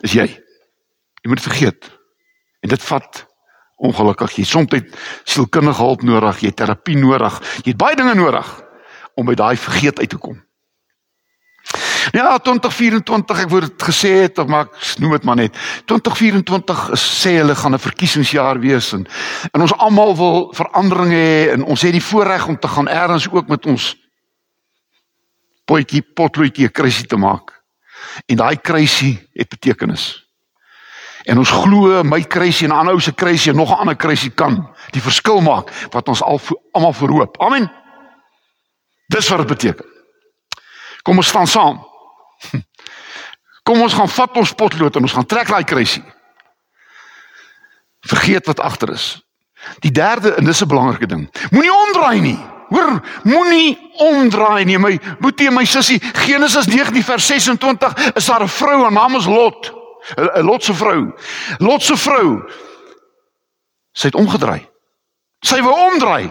is 0.00 0.12
jy. 0.12 0.26
Jy 1.22 1.28
moet 1.30 1.42
vergeet. 1.42 1.95
En 2.66 2.72
dit 2.74 2.82
vat 2.82 3.18
ongelukkig 3.76 4.40
jy 4.40 4.44
soms 4.48 4.72
sielkundige 5.22 5.84
hulp 5.84 6.02
nodig, 6.02 6.40
jy 6.42 6.50
terapie 6.50 6.96
nodig. 6.98 7.36
Jy 7.62 7.70
het 7.70 7.78
baie 7.78 7.94
dinge 7.94 8.16
nodig 8.18 8.48
om 9.14 9.28
by 9.28 9.36
daai 9.38 9.54
vergeet 9.56 10.02
uit 10.02 10.10
te 10.10 10.18
kom. 10.18 10.40
Ja, 12.14 12.32
2024, 12.42 13.44
ek 13.44 13.50
wou 13.50 13.60
dit 13.62 13.86
gesê 13.86 14.10
het, 14.24 14.42
maar 14.50 14.66
ek 14.66 14.98
noem 15.02 15.14
dit 15.14 15.24
maar 15.26 15.38
net. 15.38 15.54
2024 15.86 16.82
sê 16.98 17.36
hulle 17.38 17.54
gaan 17.54 17.74
'n 17.74 17.86
verkiesingsjaar 17.86 18.58
wees 18.60 18.92
en 18.92 19.06
en 19.52 19.60
ons 19.60 19.78
almal 19.78 20.16
wil 20.16 20.52
verandering 20.54 21.12
hê 21.12 21.54
en 21.54 21.62
ons 21.62 21.82
het 21.82 21.92
die 21.92 22.02
voorreg 22.02 22.48
om 22.48 22.58
te 22.58 22.68
gaan 22.68 22.88
eers 22.88 23.30
ook 23.30 23.48
met 23.48 23.66
ons 23.66 23.94
potjie 25.66 26.02
potloetjie 26.02 26.66
'n 26.66 26.72
kruisie 26.72 27.06
te 27.06 27.16
maak. 27.16 27.62
En 28.26 28.36
daai 28.36 28.56
kruisie 28.56 29.28
het 29.34 29.48
betekenis. 29.48 30.25
En 31.26 31.38
ons 31.42 31.50
glo 31.50 32.04
my 32.06 32.20
kruisie 32.22 32.68
en 32.68 32.72
'n 32.72 32.78
ander 32.78 32.94
ou 32.94 33.00
se 33.00 33.12
kruisie 33.12 33.50
en 33.50 33.56
nog 33.56 33.70
'n 33.70 33.80
ander 33.80 33.96
kruisie 33.96 34.30
kan 34.30 34.68
die 34.90 35.02
verskil 35.02 35.40
maak 35.40 35.70
wat 35.90 36.08
ons 36.08 36.22
al 36.22 36.40
almal 36.72 36.92
verhoop. 36.92 37.40
Amen. 37.40 37.72
Dis 39.06 39.28
wat 39.28 39.38
dit 39.38 39.46
beteken. 39.46 39.84
Kom 41.02 41.16
ons 41.16 41.26
staan 41.26 41.46
saam. 41.46 41.86
Kom 43.66 43.80
ons 43.82 43.94
gaan 43.94 44.08
vat 44.08 44.36
ons 44.36 44.52
potlood 44.52 44.96
en 44.96 45.02
ons 45.02 45.12
gaan 45.12 45.26
trek 45.26 45.48
daai 45.48 45.64
kruisie. 45.64 46.04
Vergeet 48.06 48.46
wat 48.46 48.60
agter 48.60 48.92
is. 48.92 49.22
Die 49.78 49.90
derde 49.90 50.34
en 50.34 50.44
dis 50.44 50.62
'n 50.62 50.68
belangrike 50.68 51.06
ding. 51.06 51.30
Moenie 51.50 51.74
omdraai 51.74 52.20
nie. 52.20 52.38
Hoor, 52.68 53.02
moenie 53.22 53.90
omdraai 53.94 54.64
nie. 54.64 54.78
My 54.78 55.00
boetie 55.20 55.46
en 55.46 55.54
my 55.54 55.64
sussie, 55.64 56.00
Genesis 56.12 56.66
19 56.66 57.02
vers 57.02 57.26
26 57.26 58.14
is 58.14 58.26
daar 58.26 58.42
'n 58.42 58.48
vrou, 58.48 58.82
haar 58.82 58.92
naam 58.92 59.16
is 59.16 59.26
Lot. 59.26 59.85
'n 60.14 60.44
Lot 60.44 60.64
se 60.64 60.74
vrou. 60.74 61.12
Lot 61.58 61.82
se 61.82 61.96
vrou. 61.96 62.42
Sy 63.92 64.06
het 64.06 64.14
omgedraai. 64.14 64.68
Sy 65.40 65.60
wou 65.62 65.74
omdraai. 65.92 66.30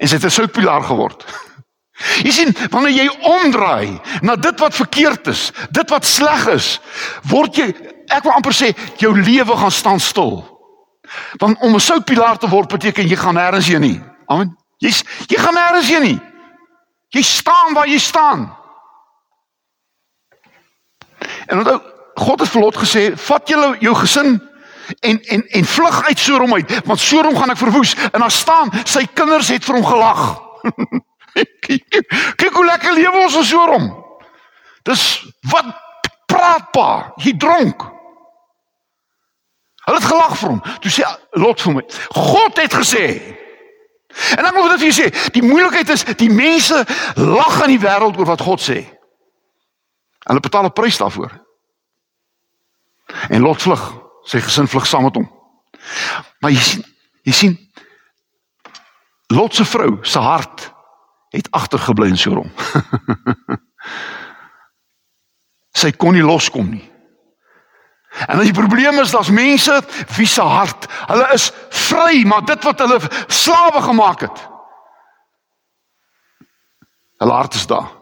En 0.00 0.08
sy 0.08 0.14
het 0.14 0.24
'n 0.24 0.30
soutpilaar 0.30 0.82
geword. 0.82 1.24
Jy 2.24 2.30
sien, 2.32 2.54
wanneer 2.72 2.94
jy 2.96 3.08
omdraai 3.28 4.00
na 4.24 4.36
dit 4.36 4.60
wat 4.60 4.74
verkeerd 4.74 5.26
is, 5.26 5.50
dit 5.70 5.90
wat 5.90 6.04
sleg 6.04 6.46
is, 6.48 6.80
word 7.28 7.58
jy 7.60 7.66
ek 8.08 8.24
wil 8.24 8.32
amper 8.32 8.56
sê 8.56 8.70
jou 8.96 9.12
lewe 9.12 9.56
gaan 9.56 9.70
staan 9.70 10.00
stil. 10.00 10.40
Want 11.36 11.60
om 11.60 11.74
'n 11.74 11.80
soutpilaar 11.80 12.38
te 12.38 12.48
word 12.48 12.72
beteken 12.72 13.08
jy 13.08 13.16
gaan 13.16 13.36
nêrens 13.36 13.68
heen 13.68 13.80
nie. 13.80 14.00
Amen. 14.26 14.56
Jy's 14.78 15.04
jy 15.28 15.36
gaan 15.36 15.54
nêrens 15.54 15.88
heen 15.88 16.02
nie. 16.02 16.20
Jy 17.12 17.22
staan 17.22 17.74
waar 17.74 17.88
jy 17.88 17.98
staan. 17.98 18.48
En 21.46 21.58
onthou, 21.58 21.80
God 22.20 22.40
het 22.44 22.52
vir 22.52 22.62
Lot 22.62 22.76
gesê, 22.76 23.02
"Vat 23.16 23.48
julle 23.48 23.76
jou 23.80 23.94
gesin 23.94 24.40
en 25.00 25.20
en 25.22 25.42
en 25.48 25.64
vlug 25.64 26.06
uit 26.06 26.18
Sodom 26.18 26.54
uit, 26.54 26.86
want 26.86 27.00
Sodom 27.00 27.36
gaan 27.36 27.50
ek 27.50 27.56
verwoes." 27.56 27.94
En 28.12 28.20
daar 28.20 28.30
staan, 28.30 28.70
sy 28.84 29.06
kinders 29.14 29.48
het 29.48 29.64
vir 29.64 29.74
hom 29.74 29.84
gelag. 29.84 30.42
Kyk 32.36 32.52
hoe 32.52 32.64
lekker 32.64 32.92
lewe 32.92 33.22
ons 33.24 33.36
in 33.36 33.44
Sodom. 33.44 34.04
Dis 34.82 35.24
wat 35.50 35.64
praat 36.26 36.70
pa, 36.70 37.12
jy 37.16 37.36
dronk. 37.36 37.82
Hulle 39.84 39.98
het 39.98 40.06
gelag 40.06 40.38
vir 40.38 40.48
hom. 40.48 40.62
Toe 40.80 40.90
sê 40.90 41.04
Lot 41.32 41.60
vir 41.60 41.72
my, 41.74 41.82
"God 42.08 42.56
het 42.56 42.74
gesê, 42.74 43.36
En 44.36 44.42
dan 44.42 44.54
moet 44.54 44.72
ek 44.74 44.80
vir 44.80 44.90
julle 44.90 45.10
sê, 45.10 45.30
die 45.34 45.42
moeilikheid 45.44 45.90
is 45.94 46.02
die 46.18 46.30
mense 46.32 46.84
lag 47.14 47.60
in 47.64 47.76
die 47.76 47.82
wêreld 47.82 48.18
oor 48.18 48.26
wat 48.26 48.42
God 48.42 48.62
sê. 48.62 48.82
Hulle 50.26 50.42
betaal 50.42 50.66
'n 50.66 50.72
prys 50.72 50.98
daarvoor. 50.98 51.30
En 53.28 53.42
Lot 53.42 53.62
vlug, 53.62 53.82
sy 54.28 54.40
gesin 54.44 54.68
vlug 54.68 54.86
saam 54.86 55.06
met 55.06 55.18
hom. 55.18 55.26
Maar 56.40 56.54
jy 56.54 56.62
sien, 56.64 56.84
jy 57.28 57.36
sien 57.36 57.58
Lot 59.30 59.54
se 59.54 59.64
vrou 59.64 59.98
se 60.02 60.18
hart 60.18 60.72
het 61.30 61.46
agtergebly 61.54 62.08
in 62.10 62.18
Sodom. 62.18 62.48
sy 65.80 65.92
kon 65.94 66.16
nie 66.18 66.24
loskom 66.26 66.72
nie. 66.72 66.82
En 68.26 68.42
die 68.42 68.52
probleem 68.52 68.98
is 68.98 69.12
daar's 69.14 69.30
mense 69.30 69.76
wie 70.16 70.26
se 70.26 70.42
hart, 70.42 70.88
hulle 71.06 71.28
is 71.36 71.46
vry, 71.70 72.24
maar 72.26 72.42
dit 72.44 72.66
wat 72.66 72.82
hulle 72.82 72.98
slawe 73.30 73.84
gemaak 73.86 74.26
het. 74.26 74.42
Hulle 77.22 77.38
hart 77.38 77.54
is 77.54 77.70
daar. 77.70 77.99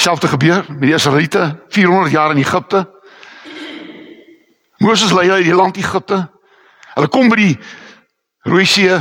Selfde 0.00 0.28
gebeur 0.28 0.64
met 0.68 0.80
die 0.80 0.94
Israeliete 0.94 1.64
400 1.68 2.12
jaar 2.12 2.30
in 2.30 2.36
Egipte. 2.36 2.86
Moses 4.76 5.12
lei 5.12 5.26
hulle 5.28 5.42
die 5.44 5.54
land 5.54 5.76
Egipte. 5.76 6.22
Hulle 6.94 7.08
kom 7.12 7.28
by 7.28 7.36
die 7.36 7.58
Rooi 8.48 8.64
See 8.64 8.96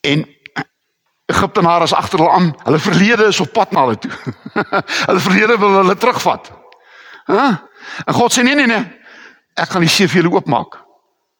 en 0.00 0.24
Egiptenare 1.28 1.84
is 1.84 1.92
agter 1.92 2.22
hulle 2.22 2.32
aan. 2.38 2.48
Hulle 2.64 2.80
verlede 2.80 3.28
is 3.28 3.40
op 3.44 3.52
pad 3.52 3.76
na 3.76 3.84
hulle 3.84 3.98
toe. 4.00 4.12
hulle 5.10 5.20
verlede 5.20 5.58
wil 5.60 5.76
hulle 5.82 5.96
terugvat. 6.00 6.48
Hæ? 7.28 7.44
En 8.06 8.16
God 8.16 8.32
sê 8.32 8.46
nee 8.48 8.56
nee 8.56 8.70
nee. 8.70 8.84
Ek 9.60 9.74
gaan 9.74 9.84
die 9.84 9.92
see 9.92 10.08
vir 10.08 10.22
julle 10.22 10.38
oopmaak. 10.38 10.85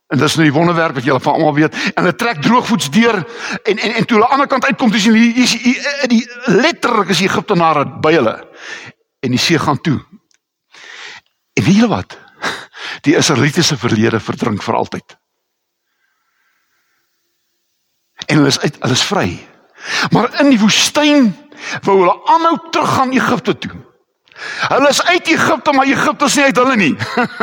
En 0.07 0.19
dis 0.19 0.35
nou 0.39 0.45
die 0.47 0.55
wonderwerk 0.55 0.95
wat 0.95 1.07
julle 1.07 1.21
van 1.21 1.35
almal 1.35 1.55
weet. 1.55 1.75
En 1.95 2.05
hulle 2.05 2.15
trek 2.15 2.43
droogvoets 2.43 2.91
deur 2.95 3.17
en 3.63 3.79
en 3.79 3.95
en 3.95 4.05
toe 4.07 4.17
hulle 4.17 4.29
aan 4.29 4.39
die 4.43 4.47
ander 4.47 4.47
kant 4.47 4.65
uitkom, 4.65 4.91
dis 4.91 5.09
die 5.09 5.33
die, 5.35 5.47
die, 5.63 6.09
die 6.13 6.53
letterlik 6.53 7.11
is 7.11 7.25
Egiptenare 7.27 7.87
by 8.01 8.13
hulle. 8.15 8.37
En 9.27 9.35
die 9.35 9.43
see 9.43 9.59
gaan 9.59 9.81
toe. 9.81 9.99
En 11.57 11.65
weet 11.65 11.75
julle 11.75 11.91
wat? 11.91 12.19
Die 13.07 13.17
Israelitiese 13.17 13.79
verlede 13.79 14.21
verdrink 14.21 14.63
vir 14.63 14.77
altyd. 14.77 15.17
En 18.27 18.37
hulle 18.37 18.51
is 18.51 18.59
uit, 18.61 18.77
hulle 18.83 18.97
is 18.99 19.05
vry. 19.07 19.27
Maar 20.13 20.29
in 20.43 20.51
die 20.51 20.61
woestyn 20.61 21.31
wou 21.87 21.97
hulle 22.03 22.15
aanhou 22.33 22.57
teruggaan 22.71 23.15
Egipte 23.17 23.55
toe. 23.59 23.86
Hulle 24.69 24.89
is 24.89 25.03
uit 25.03 25.27
Egipte 25.27 25.73
maar 25.73 25.87
Egipte 25.87 26.25
is 26.25 26.35
nie 26.37 26.45
uit 26.45 26.57
hulle 26.57 26.77
nie. 26.77 26.95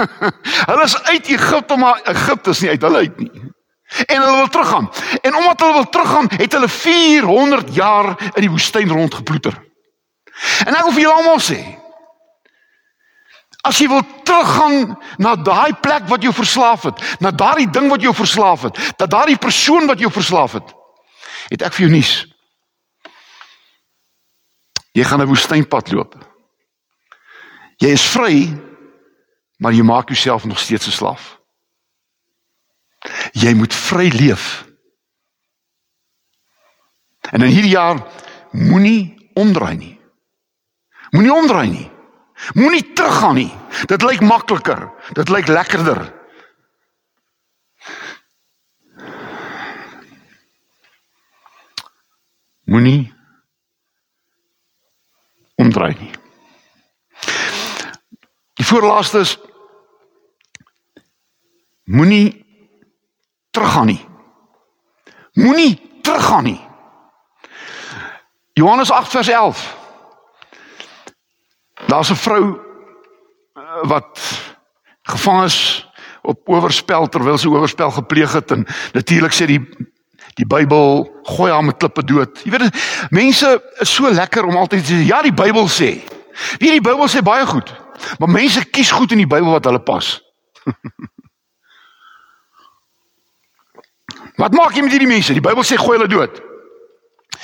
hulle 0.69 0.83
is 0.83 0.97
uit 1.03 1.27
Egipte 1.27 1.77
maar 1.77 2.01
Egipte 2.03 2.49
is 2.49 2.61
nie 2.61 2.69
uit 2.69 2.81
hulle 2.81 2.97
uit 2.97 3.19
nie. 3.19 3.31
En 4.05 4.21
hulle 4.21 4.37
wil 4.37 4.47
teruggaan. 4.47 4.89
En 5.21 5.35
omdat 5.35 5.59
hulle 5.59 5.73
wil 5.73 5.89
teruggaan, 5.89 6.29
het 6.29 6.51
hulle 6.51 6.69
400 6.69 7.75
jaar 7.75 8.13
in 8.33 8.41
die 8.41 8.49
woestyn 8.49 8.89
rondgeploeter. 8.89 9.57
En 10.65 10.73
ek 10.73 10.85
wil 10.87 10.95
vir 10.95 11.03
julle 11.05 11.19
almal 11.21 11.41
sê, 11.43 11.59
as 13.63 13.77
jy 13.79 13.87
wil 13.91 14.01
teruggaan 14.27 14.95
na 15.21 15.35
daai 15.39 15.73
plek 15.79 16.09
wat 16.09 16.25
jou 16.25 16.33
verslaaf 16.35 16.89
het, 16.89 17.03
na 17.23 17.31
daardie 17.31 17.69
ding 17.69 17.87
wat 17.91 18.01
jou 18.01 18.13
verslaaf 18.17 18.65
het, 18.67 18.81
dat 18.97 19.11
daardie 19.13 19.37
persoon 19.37 19.87
wat 19.87 20.01
jou 20.01 20.11
verslaaf 20.11 20.57
het, 20.57 20.73
het 21.53 21.63
ek 21.69 21.77
vir 21.77 21.85
jou 21.85 21.93
nuus. 21.93 22.13
Jy 24.93 25.03
gaan 25.03 25.21
'n 25.21 25.29
woestynpad 25.29 25.91
loop. 25.91 26.32
Jy 27.77 27.89
is 27.89 28.05
vry, 28.13 28.35
maar 29.57 29.73
jy 29.73 29.83
maak 29.83 30.07
jouself 30.11 30.45
nog 30.45 30.59
steeds 30.59 30.87
'n 30.87 30.91
slaaf. 30.91 31.39
Jy 33.31 33.53
moet 33.53 33.73
vry 33.73 34.07
leef. 34.09 34.65
En 37.31 37.41
in 37.41 37.51
hierdie 37.51 37.71
jaar 37.71 38.03
moenie 38.51 39.29
omdraai 39.33 39.75
nie. 39.77 40.01
Moenie 41.11 41.33
omdraai 41.33 41.69
nie. 41.69 41.91
Moenie 42.53 42.93
teruggaan 42.93 43.35
nie. 43.35 43.51
Dit 43.85 44.01
lyk 44.01 44.21
makliker. 44.21 44.91
Dit 45.13 45.29
lyk 45.29 45.47
lekkerder. 45.47 46.13
Moenie 52.63 53.13
omdraai 55.55 55.95
nie. 55.99 56.11
Voorlaaste 58.73 59.19
is 59.19 59.37
moenie 61.83 62.45
teruggaan 63.51 63.85
nie. 63.85 64.05
Moenie 65.33 65.99
teruggaan 66.01 66.43
nie. 66.43 66.61
Johannes 68.53 68.91
8 68.91 69.11
vers 69.11 69.27
11. 69.27 69.75
Daar's 71.85 72.09
'n 72.09 72.15
vrou 72.15 72.59
eh, 73.53 73.61
wat 73.81 74.19
gevang 75.01 75.43
is 75.43 75.89
op 76.21 76.49
oorspel 76.49 77.09
terwyl 77.09 77.37
sy 77.37 77.47
oorspel 77.47 77.91
gepleeg 77.91 78.33
het 78.33 78.51
en 78.51 78.65
natuurlik 78.93 79.33
sê 79.33 79.45
die 79.45 79.61
die 80.33 80.47
Bybel 80.47 81.13
gooi 81.23 81.51
haar 81.51 81.63
met 81.63 81.77
klippe 81.77 82.03
dood. 82.03 82.41
Jy 82.43 82.51
weet 82.51 83.09
mense 83.09 83.61
is 83.77 83.93
so 83.93 84.09
lekker 84.09 84.45
om 84.45 84.57
altyd 84.57 84.85
te 84.85 84.93
sê 84.93 85.05
ja 85.05 85.21
die 85.21 85.33
Bybel 85.33 85.69
sê. 85.69 86.01
Wie 86.57 86.71
die 86.71 86.81
Bybel 86.81 87.07
sê 87.07 87.21
baie 87.21 87.45
goed. 87.45 87.82
Maar 88.19 88.29
mense 88.29 88.65
kies 88.65 88.91
goed 88.91 89.11
in 89.11 89.17
die 89.23 89.29
Bybel 89.29 89.51
wat 89.51 89.65
hulle 89.65 89.83
pas. 89.83 90.21
wat 94.41 94.53
maak 94.55 94.75
jy 94.75 94.81
met 94.85 94.95
hierdie 94.95 95.09
mense? 95.09 95.33
Die 95.35 95.43
Bybel 95.43 95.65
sê 95.67 95.77
gooi 95.79 95.97
hulle 95.97 96.11
dood. 96.11 96.41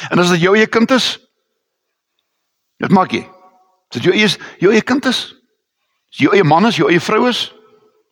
En 0.09 0.19
as 0.21 0.31
dit 0.35 0.45
jou 0.45 0.55
eie 0.57 0.67
kind 0.71 0.91
is, 0.95 1.19
wat 2.79 2.95
maak 2.95 3.13
jy? 3.13 3.23
As 3.89 3.99
dit 3.99 4.09
jou 4.09 4.15
eie 4.15 4.29
jou 4.61 4.73
eie 4.73 4.85
kind 4.85 5.05
is, 5.09 5.23
as 6.13 6.21
jou 6.23 6.33
eie 6.33 6.45
man 6.45 6.69
is, 6.69 6.79
jou 6.79 6.89
eie 6.89 7.01
vrou 7.03 7.27
is, 7.29 7.49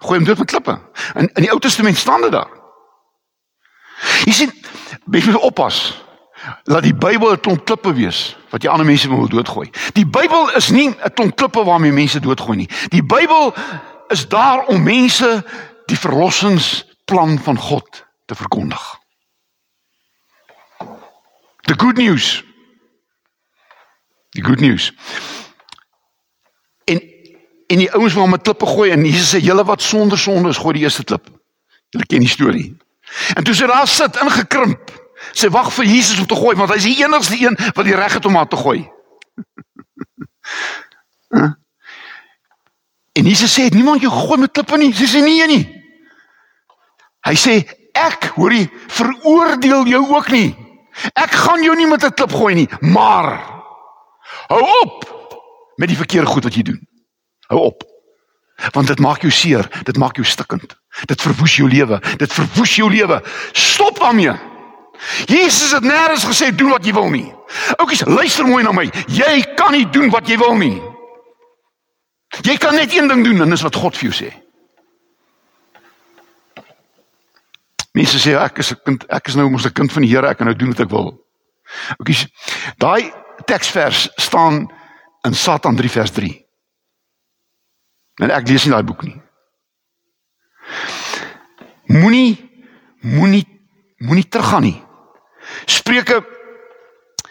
gooi 0.03 0.19
hom 0.19 0.27
dood 0.27 0.41
met 0.43 0.51
klippe. 0.51 0.75
In 1.15 1.29
in 1.33 1.47
die 1.47 1.53
Ou 1.53 1.59
Testament 1.63 1.97
staan 1.97 2.21
dit 2.25 2.33
daar. 2.33 2.51
Jy 4.25 4.33
sien, 4.33 4.51
baie 5.05 5.25
moet 5.25 5.41
oppas. 5.41 6.06
Laat 6.63 6.83
die 6.83 6.95
Bybel 6.95 7.31
'n 7.31 7.39
klomp 7.39 7.65
klippe 7.65 7.93
wees 7.93 8.35
wat 8.49 8.63
jy 8.63 8.69
ander 8.69 8.85
mense 8.85 9.09
wil 9.09 9.27
doodgooi. 9.27 9.69
Die 9.93 10.05
Bybel 10.05 10.51
is 10.55 10.69
nie 10.69 10.89
'n 10.89 11.13
klomp 11.13 11.35
klippe 11.35 11.63
waarmee 11.63 11.91
mense 11.91 12.19
doodgooi 12.19 12.57
nie. 12.57 12.69
Die 12.89 13.03
Bybel 13.03 13.53
is 14.07 14.27
daar 14.27 14.65
om 14.65 14.83
mense 14.83 15.43
die 15.85 15.99
verlossingsplan 15.99 17.39
van 17.39 17.57
God 17.57 18.05
te 18.25 18.35
verkondig. 18.35 18.99
The 21.61 21.73
good 21.77 21.97
news. 21.97 22.43
Die 24.29 24.43
good 24.43 24.59
news. 24.59 24.93
En 26.85 27.01
en 27.67 27.77
die 27.77 27.91
ouens 27.91 28.13
wat 28.13 28.27
met 28.27 28.41
klippe 28.41 28.65
gooi 28.65 28.91
en 28.91 29.05
Jesus 29.05 29.35
sê 29.35 29.39
julle 29.43 29.63
wat 29.63 29.81
sonder 29.81 30.17
sonde 30.17 30.49
is, 30.49 30.57
gooi 30.57 30.73
die 30.73 30.83
eerste 30.83 31.03
klip. 31.03 31.27
Julle 31.89 32.05
ken 32.05 32.23
die 32.23 32.31
storie. 32.31 32.77
En 33.35 33.43
toe 33.43 33.55
sy 33.55 33.67
daar 33.67 33.87
sit 33.87 34.15
ingekrimp, 34.21 34.91
sy 35.33 35.49
wag 35.49 35.71
vir 35.73 35.85
Jesus 35.85 36.19
om 36.19 36.27
te 36.29 36.35
gooi 36.35 36.55
want 36.57 36.69
hy 36.71 36.77
is 36.77 36.89
die 36.89 37.03
enigste 37.03 37.37
een 37.39 37.55
wat 37.75 37.85
die 37.85 37.95
reg 37.95 38.13
het 38.13 38.25
om 38.25 38.35
haar 38.35 38.47
te 38.47 38.59
gooi. 38.59 38.89
en 43.17 43.25
Jesus 43.25 43.53
sê 43.53 43.69
niemand 43.73 44.01
jou 44.01 44.11
gooi 44.13 44.39
met 44.39 44.51
klippe 44.51 44.77
nie. 44.77 44.93
Sy 44.93 45.07
sê 45.09 45.21
nee 45.25 45.47
nie. 45.49 45.65
Hy 47.27 47.35
sê 47.35 47.53
ek 47.97 48.31
hoor 48.37 48.53
jy 48.53 48.69
veroordeel 48.93 49.87
jou 49.89 50.03
ook 50.13 50.29
nie. 50.31 50.55
Ek 51.13 51.33
gaan 51.33 51.63
jou 51.63 51.75
nie 51.77 51.87
met 51.87 52.03
'n 52.03 52.13
klip 52.13 52.31
gooi 52.31 52.55
nie, 52.55 52.69
maar 52.81 53.41
hou 54.49 54.61
op 54.83 55.05
met 55.77 55.87
die 55.89 55.97
verkeerde 55.97 56.27
goed 56.27 56.43
wat 56.43 56.55
jy 56.55 56.63
doen. 56.63 56.87
Hou 57.47 57.59
op. 57.59 57.83
Want 58.73 58.87
dit 58.87 58.99
maak 58.99 59.21
jou 59.21 59.31
seer, 59.31 59.69
dit 59.83 59.97
maak 59.97 60.15
jou 60.15 60.25
stikkend. 60.25 60.75
Dit 61.05 61.21
verwoes 61.21 61.55
jou 61.55 61.69
lewe, 61.69 61.99
dit 62.17 62.33
verwoes 62.33 62.75
jou 62.75 62.89
lewe. 62.89 63.21
Stop 63.51 63.99
daarmee. 63.99 64.33
Jesus 65.25 65.71
het 65.71 65.83
nêrens 65.85 66.25
gesê 66.25 66.51
doen 66.55 66.73
wat 66.73 66.85
jy 66.85 66.93
wil 66.93 67.09
nie. 67.09 67.27
Oukies, 67.77 68.05
luister 68.05 68.47
mooi 68.47 68.63
na 68.63 68.73
my. 68.75 68.87
Jy 69.07 69.41
kan 69.55 69.71
nie 69.71 69.85
doen 69.89 70.09
wat 70.13 70.27
jy 70.27 70.37
wil 70.41 70.55
nie. 70.57 70.81
Jy 72.43 72.57
kan 72.57 72.75
net 72.75 72.93
een 72.93 73.07
ding 73.07 73.23
doen 73.25 73.41
en 73.41 73.49
dis 73.49 73.63
wat 73.65 73.75
God 73.75 73.97
vir 73.97 74.09
jou 74.09 74.15
sê. 74.17 74.31
Mense 77.97 78.19
sê 78.21 78.35
ek 78.37 78.59
is 78.61 78.71
'n 78.71 78.81
kind, 78.85 79.05
ek 79.09 79.27
is 79.27 79.35
nou 79.35 79.49
mos 79.49 79.65
'n 79.65 79.73
kind 79.73 79.91
van 79.91 80.03
die 80.03 80.09
Here, 80.09 80.27
ek 80.27 80.37
kan 80.37 80.47
nou 80.47 80.55
doen 80.55 80.69
wat 80.69 80.79
ek 80.79 80.89
wil. 80.89 81.25
Oukies, 81.99 82.27
daai 82.77 83.11
teksvers 83.45 84.09
staan 84.15 84.67
in 85.25 85.33
Satan 85.33 85.75
3 85.75 85.89
vers 85.89 86.11
3. 86.11 86.45
En 88.21 88.31
ek 88.31 88.47
lees 88.47 88.65
nie 88.65 88.73
daai 88.73 88.83
boek 88.83 89.03
nie. 89.03 89.21
Moenie 91.85 92.49
moenie 93.01 93.45
moenie 93.97 94.27
teruggaan 94.27 94.61
nie. 94.61 94.86
Spreuke 95.65 96.23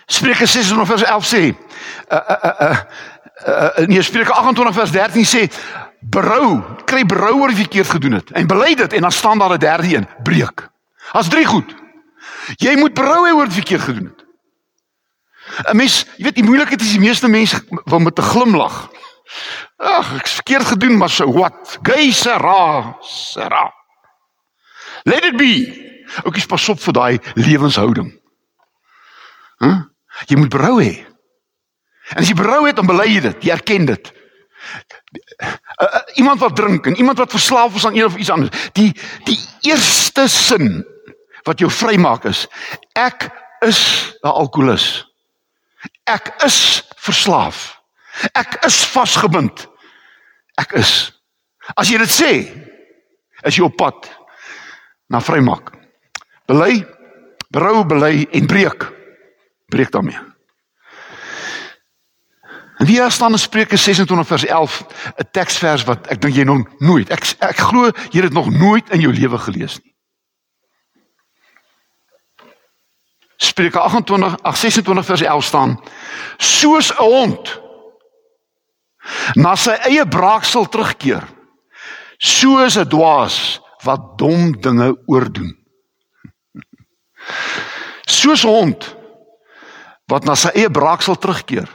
Spreuke 0.07 0.47
6 0.47 0.73
vers 0.73 1.03
11 1.03 1.27
sê 1.27 1.43
uh 1.47 2.17
uh 2.17 2.37
uh 2.43 2.55
uh, 2.61 2.77
uh 3.47 3.87
nee 3.87 4.03
Spreuke 4.03 4.33
28 4.33 4.75
vers 4.75 4.91
13 4.91 5.25
sê 5.25 5.49
berou, 6.01 6.63
kry 6.87 7.05
berou 7.05 7.41
oor 7.41 7.51
wat 7.51 7.59
jy 7.59 7.65
verkeerd 7.65 7.91
gedoen 7.91 8.13
het 8.21 8.31
en 8.31 8.47
bely 8.47 8.75
dit 8.75 8.93
en 8.93 9.01
dan 9.01 9.13
staan 9.13 9.39
daar 9.39 9.55
'n 9.55 9.59
derde 9.59 9.97
een, 9.97 10.07
breek. 10.23 10.69
As 11.13 11.29
drie 11.29 11.47
goed. 11.47 11.75
Jy 12.57 12.77
moet 12.77 12.95
berou 12.95 13.27
hê 13.27 13.33
oor 13.33 13.47
wat 13.47 13.55
jy 13.55 13.63
verkeerd 13.63 13.83
gedoen 13.83 14.05
het. 14.05 14.25
'n 15.71 15.77
Mens, 15.77 16.05
jy 16.17 16.25
weet 16.25 16.35
die 16.35 16.45
moeilikheid 16.45 16.81
is 16.81 16.93
die 16.93 17.01
meeste 17.01 17.29
mense 17.29 17.65
wil 17.85 17.99
met 17.99 18.19
'n 18.19 18.23
glimlag. 18.23 18.91
Ag, 19.77 20.15
ek's 20.17 20.33
verkeerd 20.33 20.65
gedoen, 20.65 20.97
maar 20.97 21.11
so 21.11 21.33
wat? 21.33 21.79
Gay 21.83 22.13
sera, 22.13 22.97
sera. 23.01 23.75
Let 25.05 25.25
it 25.25 25.37
be. 25.37 25.85
Ook 26.23 26.37
is 26.37 26.47
pas 26.47 26.69
op 26.69 26.81
vir 26.81 26.93
daai 26.93 27.19
lewenshouding. 27.35 28.13
Hæ? 29.59 29.67
Huh? 29.67 29.83
Jy 30.27 30.37
moet 30.37 30.53
berou 30.53 30.81
hê. 30.81 31.05
En 32.15 32.23
as 32.23 32.29
jy 32.31 32.37
berou 32.39 32.67
het, 32.67 32.77
dan 32.79 32.87
bely 32.89 33.09
jy 33.11 33.21
dit, 33.21 33.43
jy 33.45 33.53
erken 33.53 33.89
dit. 33.89 34.13
Uh, 35.43 35.53
uh, 35.85 36.01
iemand 36.15 36.41
wat 36.41 36.57
drink 36.57 36.87
en 36.87 36.97
iemand 36.97 37.19
wat 37.19 37.31
verslaaf 37.31 37.75
is 37.75 37.87
aan 37.87 37.95
een 37.97 38.05
of 38.05 38.17
iets 38.17 38.31
anders. 38.31 38.71
Die 38.73 38.95
die 39.25 39.39
eerste 39.61 40.29
sin 40.29 40.81
wat 41.47 41.61
jou 41.63 41.71
vrymaak 41.71 42.25
is 42.25 42.47
ek 42.93 43.29
is 43.61 44.15
'n 44.23 44.29
alkolikus. 44.29 45.05
Ek 46.05 46.35
is 46.45 46.83
verslaaf. 46.97 47.81
Ek 48.33 48.65
is 48.65 48.85
vasgebind. 48.85 49.69
Ek 50.55 50.73
is. 50.73 51.13
As 51.75 51.89
jy 51.89 51.99
dit 51.99 52.11
sê, 52.11 52.33
is 53.43 53.57
jy 53.57 53.65
op 53.65 53.77
pad 53.77 54.09
na 55.09 55.21
vrymaak. 55.21 55.76
Bely, 56.47 56.87
berou, 57.51 57.85
bely 57.85 58.27
en 58.31 58.47
breek. 58.47 58.93
Breek 59.67 59.91
daarmee. 59.91 60.19
En 62.77 62.87
hier 62.87 63.11
staan 63.11 63.33
in 63.33 63.39
Spreuke 63.39 63.77
26 63.77 64.27
vers 64.27 64.45
11, 64.47 64.87
'n 65.17 65.29
teksvers 65.31 65.85
wat 65.85 66.07
ek 66.07 66.21
dink 66.21 66.35
jy 66.35 66.45
nog 66.45 66.67
nooit, 66.79 67.11
ek 67.11 67.25
ek 67.39 67.57
glo 67.57 67.85
jy 67.85 68.21
het 68.21 68.29
dit 68.29 68.33
nog 68.33 68.51
nooit 68.51 68.91
in 68.91 69.01
jou 69.01 69.13
lewe 69.13 69.39
gelees 69.39 69.81
nie. 69.83 69.95
Spreuke 73.37 73.79
28 73.79 74.43
ag 74.43 74.57
26 74.57 75.05
vers 75.05 75.21
11 75.21 75.45
staan: 75.45 75.81
Soos 76.37 76.93
'n 76.93 77.03
hond 77.03 77.61
na 79.35 79.55
sy 79.57 79.71
eie 79.71 80.09
braaksel 80.09 80.69
terugkeer, 80.69 81.25
soos 82.19 82.77
'n 82.77 82.89
dwaas 82.89 83.61
wat 83.85 84.19
dom 84.19 84.61
dinge 84.61 84.97
oordoen. 85.07 85.66
Soos 88.07 88.45
'n 88.45 88.49
hond 88.49 88.97
wat 90.07 90.25
na 90.25 90.35
sy 90.35 90.49
eie 90.55 90.71
braaksel 90.71 91.19
terugkeer, 91.19 91.69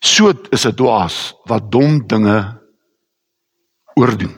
So 0.00 0.32
is 0.50 0.64
'n 0.64 0.74
dwaas 0.74 1.34
wat 1.44 1.70
dom 1.70 2.06
dinge 2.06 2.60
oordoen. 3.94 4.36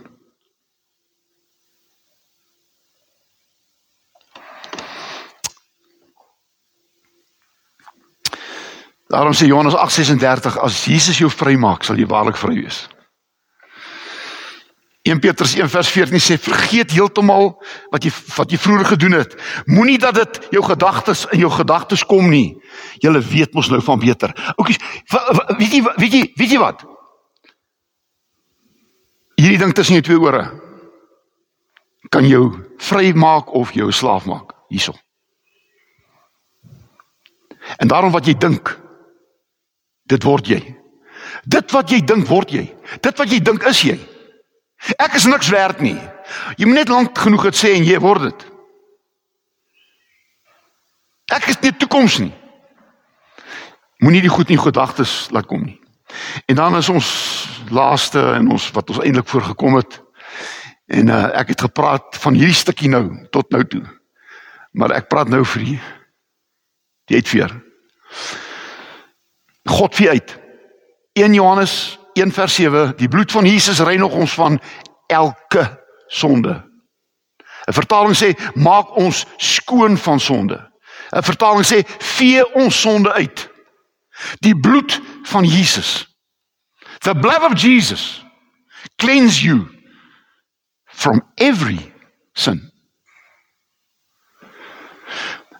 Daarom 9.07 9.33
sê 9.33 9.47
Johannes 9.47 9.75
8:36 9.75 10.59
as 10.59 10.85
Jesus 10.85 11.19
jou 11.19 11.31
vrymaak, 11.31 11.85
sal 11.85 11.97
jy 11.97 12.07
waarlik 12.07 12.37
vry 12.37 12.55
wees. 12.55 12.89
1 15.03 15.19
Petrus 15.19 15.57
1:14 15.59 16.21
sê 16.23 16.39
vergeet 16.39 16.93
heeltemal 16.95 17.57
wat 17.91 18.05
jy 18.07 18.13
wat 18.37 18.53
jy 18.55 18.59
vroeër 18.59 18.87
gedoen 18.95 19.17
het. 19.19 19.35
Moenie 19.67 19.99
dat 19.99 20.15
dit 20.15 20.39
jou 20.55 20.63
gedagtes 20.63 21.25
in 21.35 21.43
jou 21.43 21.51
gedagtes 21.51 22.05
kom 22.07 22.31
nie. 22.31 22.55
Jy 23.03 23.11
weet 23.19 23.55
mos 23.55 23.71
nou 23.71 23.81
van 23.83 23.99
beter. 23.99 24.31
Oukies, 24.57 24.79
weet 25.59 25.73
jy 25.73 25.83
weet 25.83 26.13
jy 26.13 26.23
weet 26.39 26.55
jy 26.55 26.61
wat? 26.63 26.85
Hierdie 29.35 29.59
ding 29.59 29.75
tussen 29.75 29.99
jou 29.99 30.07
twee 30.07 30.21
ore 30.23 30.45
kan 32.13 32.27
jou 32.29 32.53
vry 32.79 33.11
maak 33.17 33.51
of 33.51 33.73
jou 33.75 33.91
slaaf 33.91 34.29
maak 34.31 34.55
hierso. 34.71 34.95
En 37.79 37.89
daarom 37.89 38.13
wat 38.15 38.27
jy 38.27 38.35
dink, 38.39 38.71
dit 40.07 40.23
word 40.23 40.47
jy. 40.47 40.61
Dit 41.43 41.71
wat 41.75 41.91
jy 41.91 42.03
dink 42.07 42.29
word 42.29 42.55
jy. 42.55 42.69
Dit 43.03 43.19
wat 43.19 43.31
jy 43.31 43.41
dink 43.43 43.67
is 43.67 43.83
jy. 43.83 43.99
Ek 44.99 45.15
is 45.15 45.29
niks 45.31 45.49
werd 45.53 45.81
nie. 45.81 45.99
Jy 46.59 46.67
moet 46.67 46.83
net 46.83 46.91
lank 46.91 47.19
genoeg 47.19 47.51
dit 47.51 47.59
sê 47.59 47.75
en 47.77 47.87
jy 47.87 47.99
word 48.03 48.27
dit. 48.31 48.47
Ek 51.33 51.47
is 51.53 51.61
nie 51.63 51.73
toekoms 51.77 52.19
nie. 52.25 52.33
Moenie 54.03 54.25
die 54.25 54.33
goed 54.33 54.51
in 54.51 54.61
gedagtes 54.61 55.29
laat 55.31 55.47
kom 55.47 55.63
nie. 55.65 55.79
En 56.51 56.59
dan 56.59 56.77
is 56.77 56.91
ons 56.93 57.09
laaste 57.71 58.21
en 58.35 58.51
ons 58.53 58.71
wat 58.75 58.91
ons 58.91 59.01
eintlik 59.05 59.31
voorgekom 59.31 59.79
het. 59.79 60.01
En 60.93 61.09
uh, 61.09 61.25
ek 61.39 61.55
het 61.55 61.65
gepraat 61.69 62.19
van 62.21 62.37
hierdie 62.37 62.59
stukkie 62.59 62.91
nou 62.91 63.05
tot 63.33 63.55
nou 63.55 63.63
toe. 63.65 63.85
Maar 64.77 64.99
ek 64.99 65.09
praat 65.09 65.31
nou 65.33 65.45
vir 65.55 65.69
die 65.71 65.81
die 67.11 67.19
uitveer. 67.19 67.55
God 69.69 69.97
vie 69.97 70.09
uit. 70.11 70.37
1 71.19 71.35
Johannes 71.35 71.75
1 72.13 72.33
vers 72.33 72.55
7, 72.55 72.97
die 72.97 73.09
bloed 73.09 73.33
van 73.33 73.47
Jesus 73.47 73.81
reinig 73.81 74.11
ons 74.11 74.35
van 74.35 74.61
elke 75.07 75.65
sonde. 76.07 76.73
'n 77.67 77.73
Vertaling 77.73 78.17
sê 78.17 78.35
maak 78.55 78.97
ons 78.97 79.27
skoon 79.37 79.97
van 79.99 80.21
sonde. 80.21 80.59
'n 81.15 81.23
Vertaling 81.23 81.67
sê 81.67 81.85
vee 81.99 82.55
ons 82.55 82.81
sonde 82.81 83.13
uit. 83.13 83.51
Die 84.41 84.57
bloed 84.61 85.01
van 85.23 85.45
Jesus. 85.45 86.07
The 86.99 87.15
blood 87.15 87.43
of 87.43 87.61
Jesus 87.61 88.25
cleanse 88.97 89.43
you 89.43 89.69
from 90.85 91.23
every 91.35 91.93
sin. 92.33 92.73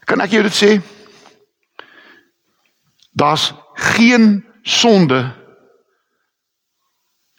Kan 0.05 0.21
ek 0.21 0.31
jou 0.31 0.43
dit 0.43 0.55
sê? 0.55 0.81
Daar's 3.13 3.53
geen 3.75 4.45
sonde 4.63 5.42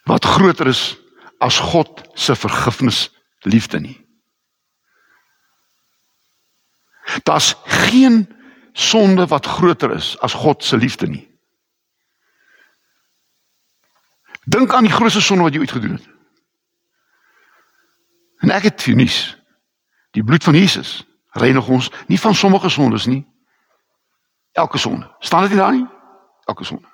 wat 0.04 0.24
groter 0.24 0.66
is 0.66 0.96
as 1.38 1.58
God 1.58 2.02
se 2.14 2.36
vergifnis 2.36 3.10
liefde 3.40 3.80
nie. 3.80 3.98
Daar's 7.22 7.54
geen 7.64 8.28
sonde 8.72 9.26
wat 9.26 9.46
groter 9.46 9.92
is 9.92 10.18
as 10.20 10.32
God 10.32 10.64
se 10.64 10.76
liefde 10.76 11.06
nie. 11.06 11.24
Dink 14.44 14.72
aan 14.74 14.84
die 14.84 14.92
grootste 14.92 15.20
sonde 15.20 15.42
wat 15.42 15.54
jy 15.54 15.60
ooit 15.60 15.72
gedoen 15.72 15.96
het. 15.96 16.08
En 18.44 18.50
ek 18.52 18.68
het 18.68 18.86
nuus. 18.86 19.36
Die 20.12 20.24
bloed 20.24 20.44
van 20.44 20.54
Jesus 20.54 21.02
reinig 21.34 21.68
ons 21.68 21.90
nie 22.06 22.20
van 22.20 22.34
sommige 22.34 22.68
sondes 22.68 23.06
nie. 23.06 23.24
Elke 24.52 24.78
sonde. 24.78 25.08
Staan 25.18 25.42
dit 25.42 25.50
nie 25.50 25.58
daar 25.58 25.72
nie? 25.72 25.86
Elke 26.44 26.64
sonde. 26.64 26.93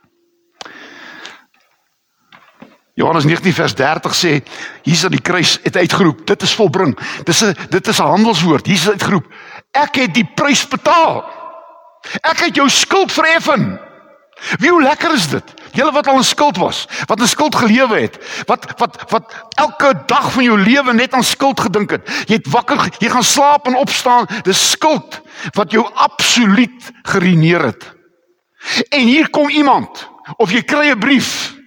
Johannes 3.00 3.24
19 3.24 3.52
vers 3.56 3.74
30 3.74 4.14
sê 4.14 4.32
Jesus 4.84 5.04
aan 5.08 5.14
die 5.16 5.24
kruis 5.24 5.58
het 5.64 5.76
uitgeroep 5.76 6.26
dit 6.28 6.42
is 6.42 6.52
volbring. 6.54 6.92
Dis 7.24 7.40
'n 7.44 7.56
dit 7.70 7.86
is 7.86 8.00
'n 8.00 8.12
handelswoord. 8.12 8.66
Jesus 8.66 8.92
het 8.92 9.00
uitgeroep 9.00 9.26
ek 9.72 10.02
het 10.02 10.14
die 10.14 10.26
prys 10.34 10.64
betaal. 10.68 11.22
Ek 12.20 12.46
het 12.46 12.56
jou 12.56 12.68
skuld 12.68 13.12
vereffen. 13.12 13.78
Wie 14.58 14.70
hoe 14.70 14.82
lekker 14.82 15.12
is 15.14 15.28
dit? 15.28 15.44
Julle 15.76 15.92
wat 15.92 16.08
al 16.08 16.16
in 16.16 16.24
skuld 16.24 16.56
was, 16.56 16.86
wat 17.06 17.20
in 17.20 17.28
skuld 17.28 17.54
gelewe 17.54 18.00
het, 18.00 18.16
wat 18.48 18.64
wat 18.80 18.96
wat 19.12 19.34
elke 19.60 19.92
dag 20.06 20.30
van 20.32 20.44
jou 20.44 20.56
lewe 20.58 20.92
net 20.96 21.14
aan 21.14 21.24
skuld 21.24 21.60
gedink 21.60 21.90
het. 21.90 22.08
Jy 22.26 22.40
het 22.40 22.48
wakker, 22.48 22.88
jy 22.98 23.10
gaan 23.12 23.26
slaap 23.26 23.68
en 23.68 23.76
opstaan, 23.76 24.26
dis 24.42 24.70
skuld 24.70 25.20
wat 25.54 25.70
jou 25.70 25.84
absoluut 25.94 26.90
geruineer 27.02 27.68
het. 27.70 27.84
En 28.88 29.06
hier 29.06 29.30
kom 29.30 29.48
iemand 29.48 30.08
of 30.36 30.50
jy 30.52 30.62
kry 30.62 30.90
'n 30.90 30.98
brief. 30.98 31.59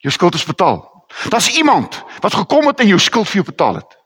Jou 0.00 0.12
skuld 0.12 0.34
is 0.34 0.44
betaal. 0.44 0.80
Daar's 1.28 1.50
iemand 1.56 2.04
wat 2.20 2.34
gekom 2.34 2.66
het 2.66 2.80
en 2.80 2.86
jou 2.86 2.98
skuld 3.00 3.28
vir 3.28 3.42
jou 3.42 3.44
betaal 3.44 3.74
het. 3.74 3.98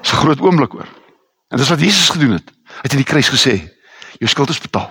Dis 0.00 0.12
'n 0.12 0.22
groot 0.24 0.40
oomblik 0.40 0.72
hoor. 0.72 0.88
En 1.48 1.56
dis 1.56 1.68
wat 1.68 1.80
Jesus 1.80 2.08
gedoen 2.08 2.30
het. 2.30 2.50
Hy 2.64 2.82
het 2.82 2.92
in 2.92 3.02
die 3.04 3.06
kruis 3.06 3.28
gesê, 3.28 3.68
jou 4.18 4.28
skuld 4.30 4.48
is 4.48 4.60
betaal. 4.60 4.90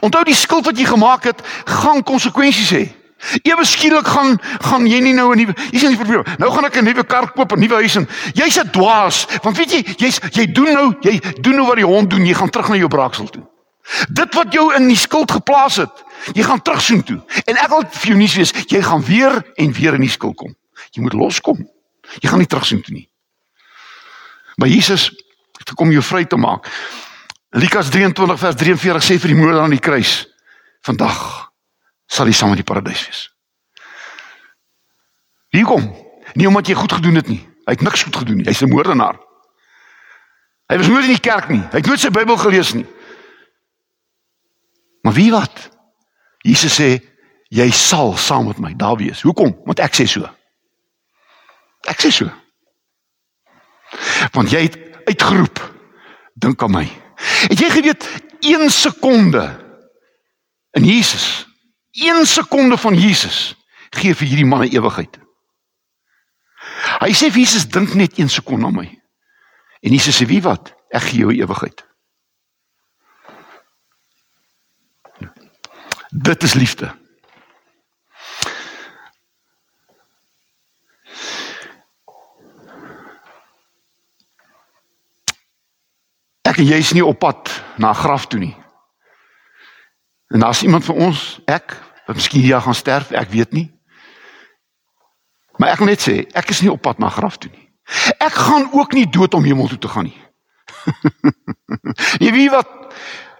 Onthou 0.00 0.24
die 0.24 0.34
skuld 0.34 0.64
wat 0.64 0.78
jy 0.78 0.84
gemaak 0.84 1.24
het, 1.24 1.42
gaan 1.64 2.02
konsekwensies 2.02 2.70
hê. 2.70 2.94
Ewe 3.42 3.64
skielik 3.64 4.06
gaan 4.06 4.38
gaan 4.42 4.86
jy 4.86 5.00
nie 5.00 5.12
nou 5.12 5.32
'n 5.32 5.38
nuwe 5.38 5.54
hier's 5.70 5.82
nie 5.82 5.96
die 5.96 6.04
probleem. 6.04 6.24
Nou 6.38 6.50
gaan 6.52 6.64
ek 6.64 6.76
'n 6.76 6.84
nuwe 6.84 7.04
kar 7.04 7.32
koop, 7.32 7.52
'n 7.52 7.60
nuwe 7.60 7.74
huis 7.74 7.96
en 7.96 8.08
jy's 8.34 8.58
'n 8.58 8.70
dwaas, 8.70 9.26
want 9.42 9.56
weet 9.56 9.70
jy, 9.70 9.82
jy's 9.96 10.20
jy 10.32 10.52
doen 10.52 10.72
nou, 10.72 10.96
jy 11.00 11.20
doen 11.40 11.54
nou 11.54 11.66
wat 11.66 11.76
die 11.76 11.84
hond 11.84 12.10
doen, 12.10 12.26
jy 12.26 12.34
gaan 12.34 12.50
terug 12.50 12.68
na 12.68 12.76
jou 12.76 12.88
braaksel 12.88 13.28
toe. 13.28 13.55
Dit 14.08 14.34
wat 14.34 14.52
jou 14.52 14.74
in 14.74 14.88
die 14.88 14.98
skuld 14.98 15.30
geplaas 15.30 15.76
het, 15.76 16.04
jy 16.34 16.42
gaan 16.42 16.62
terugsoen 16.62 17.02
toe. 17.06 17.20
En 17.46 17.56
ek 17.56 17.68
wil 17.70 17.84
vir 17.86 18.12
jou 18.12 18.18
nuus 18.18 18.34
wees, 18.34 18.52
jy 18.66 18.82
gaan 18.82 19.04
weer 19.06 19.38
en 19.54 19.72
weer 19.72 19.94
in 19.94 20.06
die 20.06 20.10
skuld 20.10 20.36
kom. 20.36 20.54
Jy 20.90 21.04
moet 21.04 21.14
loskom. 21.16 21.60
Jy 22.18 22.30
gaan 22.30 22.42
nie 22.42 22.50
terugsoen 22.50 22.82
toe 22.82 22.94
nie. 22.94 23.06
Maar 24.56 24.68
Jesus 24.68 25.10
het 25.58 25.68
gekom 25.68 25.92
jou 25.92 26.02
vry 26.02 26.24
te 26.24 26.36
maak. 26.36 26.66
Lukas 27.56 27.90
23 27.92 28.38
vers 28.40 28.56
43 28.56 29.04
sê 29.04 29.18
vir 29.20 29.32
die 29.32 29.38
moeder 29.38 29.60
aan 29.62 29.74
die 29.74 29.82
kruis: 29.82 30.26
"Vandag 30.82 31.50
sal 32.06 32.26
jy 32.26 32.32
saam 32.32 32.50
in 32.50 32.62
die 32.62 32.66
paradys 32.66 33.06
wees." 33.06 33.22
Hier 35.54 35.64
kom. 35.64 35.86
Nie 36.34 36.48
omdat 36.48 36.66
jy 36.66 36.74
goed 36.74 36.92
gedoen 36.92 37.14
het 37.14 37.28
nie. 37.28 37.40
Hy 37.64 37.72
het 37.72 37.82
niks 37.82 38.02
goed 38.02 38.16
gedoen 38.16 38.36
nie. 38.36 38.44
Hy's 38.44 38.62
'n 38.62 38.68
moordenaar. 38.68 39.16
Hy 40.66 40.76
was 40.76 40.88
nooit 40.88 41.04
in 41.04 41.14
die 41.14 41.20
kerk 41.20 41.48
nie. 41.48 41.62
Hy 41.70 41.78
het 41.78 41.86
nooit 41.86 42.00
sy 42.00 42.10
Bybel 42.10 42.36
gelees 42.36 42.72
nie. 42.74 42.86
Maar 45.06 45.14
wie 45.14 45.30
wat? 45.30 45.70
Jesus 46.42 46.80
sê 46.80 46.96
jy 47.54 47.66
sal 47.70 48.16
saam 48.18 48.48
met 48.48 48.58
my 48.58 48.72
daar 48.74 48.96
wees. 48.98 49.20
Hoekom? 49.22 49.52
Want 49.62 49.78
ek 49.78 49.94
sê 49.94 50.06
so. 50.10 50.26
Ek 51.86 52.02
sê 52.02 52.10
so. 52.10 52.26
Want 54.34 54.50
jy 54.50 54.64
het 54.64 54.74
uitgeroep 55.06 55.62
dink 56.42 56.66
aan 56.66 56.74
my. 56.74 56.82
Het 57.52 57.62
jy 57.62 57.70
geweet 57.76 58.08
1 58.42 58.66
sekonde 58.74 59.46
in 60.74 60.90
Jesus, 60.90 61.46
1 62.02 62.26
sekonde 62.26 62.74
van 62.74 62.98
Jesus 62.98 63.54
gee 63.94 64.10
vir 64.10 64.26
hierdie 64.26 64.50
man 64.50 64.66
'n 64.66 64.74
ewigheid. 64.74 65.22
Hy 66.98 67.14
sê 67.14 67.30
vir 67.30 67.46
Jesus 67.46 67.70
dink 67.70 67.94
net 67.94 68.18
1 68.18 68.28
sekonde 68.28 68.66
aan 68.66 68.80
my. 68.82 68.90
En 69.86 69.92
Jesus 69.94 70.18
sê 70.18 70.26
wie 70.26 70.42
wat? 70.42 70.74
Ek 70.90 71.14
gee 71.14 71.22
jou 71.22 71.30
ewigheid. 71.30 71.85
Dit 76.18 76.42
is 76.42 76.54
liefde. 76.54 76.94
Ek 86.40 86.56
en 86.56 86.64
jy 86.64 86.78
is 86.80 86.92
nie 86.96 87.04
op 87.04 87.18
pad 87.20 87.52
na 87.76 87.92
graf 87.92 88.24
toe 88.32 88.40
nie. 88.40 88.54
En 90.32 90.40
daar's 90.40 90.62
iemand 90.62 90.84
van 90.88 90.94
ons, 90.94 91.40
ek, 91.44 91.76
wat 92.06 92.16
miskien 92.16 92.40
hier 92.40 92.64
gaan 92.64 92.74
sterf, 92.74 93.12
ek 93.12 93.28
weet 93.34 93.52
nie. 93.52 93.68
Maar 95.60 95.74
ek 95.74 95.84
wil 95.84 95.92
net 95.92 96.00
sê, 96.00 96.22
ek 96.32 96.48
is 96.54 96.64
nie 96.64 96.72
op 96.72 96.80
pad 96.80 97.02
na 97.02 97.12
graf 97.12 97.36
toe 97.36 97.52
nie. 97.52 97.68
Ek 98.16 98.32
gaan 98.32 98.70
ook 98.72 98.96
nie 98.96 99.04
dood 99.04 99.36
om 99.36 99.44
hemel 99.44 99.68
toe 99.68 99.82
te 99.84 99.92
gaan 99.92 100.08
nie. 100.08 100.20
jy 102.24 102.32
weet 102.32 102.54
wat 102.56 102.72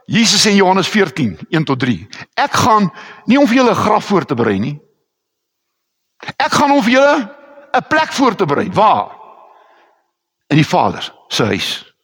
Jesus 0.07 0.47
in 0.47 0.55
Johannes 0.55 0.89
14 0.89 1.39
1 1.51 1.65
tot 1.65 1.81
3. 1.81 2.09
Ek 2.35 2.53
gaan 2.53 2.91
nie 3.27 3.39
om 3.39 3.47
vir 3.47 3.57
julle 3.57 3.75
'n 3.75 3.85
graf 3.85 4.05
voor 4.05 4.25
te 4.25 4.35
berei 4.35 4.59
nie. 4.59 4.79
Ek 6.37 6.53
gaan 6.53 6.71
om 6.71 6.83
vir 6.83 6.93
julle 6.93 7.35
'n 7.75 7.87
plek 7.89 8.13
voor 8.13 8.35
te 8.35 8.47
berei. 8.47 8.71
Waar? 8.73 9.11
In 10.47 10.57
die 10.57 10.67
Vader 10.67 11.13
se 11.29 11.45
huis 11.45 11.97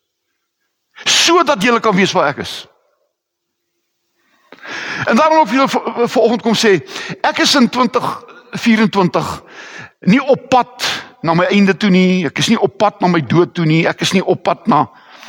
sodat 1.04 1.62
jy 1.62 1.80
kan 1.80 1.96
weet 1.96 2.12
waar 2.12 2.30
ek 2.32 2.42
is. 2.44 2.66
En 5.08 5.16
daarom 5.16 5.38
ook 5.38 5.48
vir 5.48 6.08
vanoggend 6.08 6.42
kom 6.42 6.54
sê, 6.54 6.78
ek 7.20 7.42
is 7.42 7.54
in 7.58 7.68
2024 7.68 9.32
nie 10.12 10.20
op 10.22 10.48
pad 10.48 10.86
na 11.22 11.34
my 11.34 11.48
einde 11.50 11.76
toe 11.76 11.90
nie, 11.90 12.26
ek 12.26 12.38
is 12.38 12.50
nie 12.52 12.60
op 12.60 12.76
pad 12.78 13.00
na 13.00 13.10
my 13.10 13.20
dood 13.26 13.54
toe 13.54 13.66
nie, 13.66 13.82
ek 13.88 14.02
is 14.02 14.12
nie 14.14 14.22
op 14.22 14.42
pad 14.42 14.66
na 14.70 14.86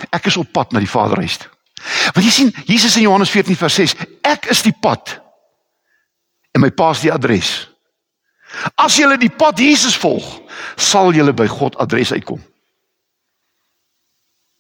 ek 0.10 0.26
is 0.30 0.38
op 0.38 0.50
pad 0.54 0.74
na 0.74 0.82
die 0.82 0.90
Vaderhuis 0.90 1.38
toe. 1.38 1.50
Want 2.14 2.26
jy 2.26 2.32
sien, 2.32 2.54
Jesus 2.70 2.96
in 2.96 3.08
Johannes 3.08 3.32
14 3.34 3.60
vers 3.60 3.76
6, 3.82 3.96
ek 4.24 4.48
is 4.54 4.64
die 4.66 4.76
pad 4.82 5.20
en 6.54 6.62
my 6.62 6.70
Pa 6.72 6.92
is 6.94 7.02
die 7.02 7.12
adres. 7.12 7.52
As 8.78 8.96
jy 9.00 9.08
die 9.18 9.32
pad 9.34 9.60
Jesus 9.60 9.98
volg, 9.98 10.26
sal 10.78 11.14
jy 11.16 11.26
by 11.34 11.48
God 11.50 11.78
adres 11.82 12.14
uitkom. 12.14 12.42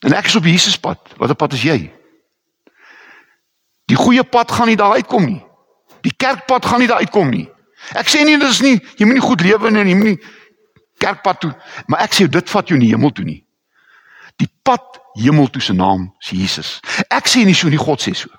En 0.03 0.15
ek 0.17 0.27
is 0.27 0.35
op 0.35 0.47
Jesus 0.49 0.79
pad. 0.81 0.99
Watter 1.19 1.37
pad 1.37 1.53
is 1.55 1.63
jy? 1.63 1.77
Die 3.87 3.99
goeie 3.99 4.23
pad 4.23 4.51
gaan 4.51 4.71
nie 4.71 4.79
daar 4.79 4.97
uitkom 4.97 5.27
nie. 5.27 5.41
Die 6.03 6.15
kerkpad 6.17 6.65
gaan 6.65 6.81
nie 6.83 6.89
daar 6.89 7.03
uitkom 7.03 7.29
nie. 7.31 7.45
Ek 7.99 8.09
sê 8.11 8.23
nie 8.25 8.39
dis 8.39 8.61
nie 8.63 8.77
jy 8.97 9.05
moet 9.05 9.19
nie 9.19 9.23
goed 9.23 9.43
lewe 9.43 9.69
en 9.69 9.79
jy 9.87 9.95
moet 9.99 10.09
nie 10.13 10.19
kerkpad 11.03 11.41
toe, 11.43 11.51
maar 11.91 12.05
ek 12.05 12.15
sê 12.15 12.27
dit 12.31 12.51
vat 12.53 12.69
jou 12.69 12.79
nie 12.79 12.91
hemel 12.93 13.11
toe 13.15 13.25
nie. 13.27 13.41
Die 14.39 14.49
pad 14.63 14.99
hemel 15.13 15.49
toe 15.49 15.61
se 15.61 15.73
naam 15.73 16.11
is 16.19 16.29
Jesus. 16.29 16.79
Ek 17.09 17.27
sê 17.29 17.45
nie 17.45 17.55
so 17.57 17.69
nie 17.69 17.81
God 17.81 18.01
sê 18.01 18.13
so. 18.17 18.29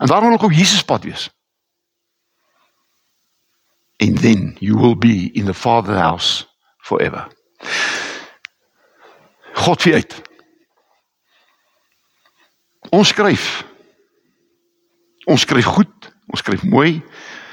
En 0.00 0.08
daarom 0.08 0.32
wil 0.32 0.38
ek 0.38 0.48
op 0.48 0.56
Jesus 0.56 0.84
pad 0.84 1.04
wees. 1.04 1.28
And 4.00 4.20
then 4.20 4.56
you 4.60 4.78
will 4.78 4.96
be 4.96 5.30
in 5.34 5.44
the 5.44 5.54
father 5.54 5.96
house 5.96 6.46
forever. 6.84 7.28
God 9.54 9.82
vir 9.82 10.00
uit. 10.00 10.14
Ons 12.90 13.12
skryf 13.12 13.68
Ons 15.30 15.44
skryf 15.44 15.68
goed, 15.68 16.08
ons 16.32 16.40
skryf 16.42 16.62
mooi, 16.66 17.00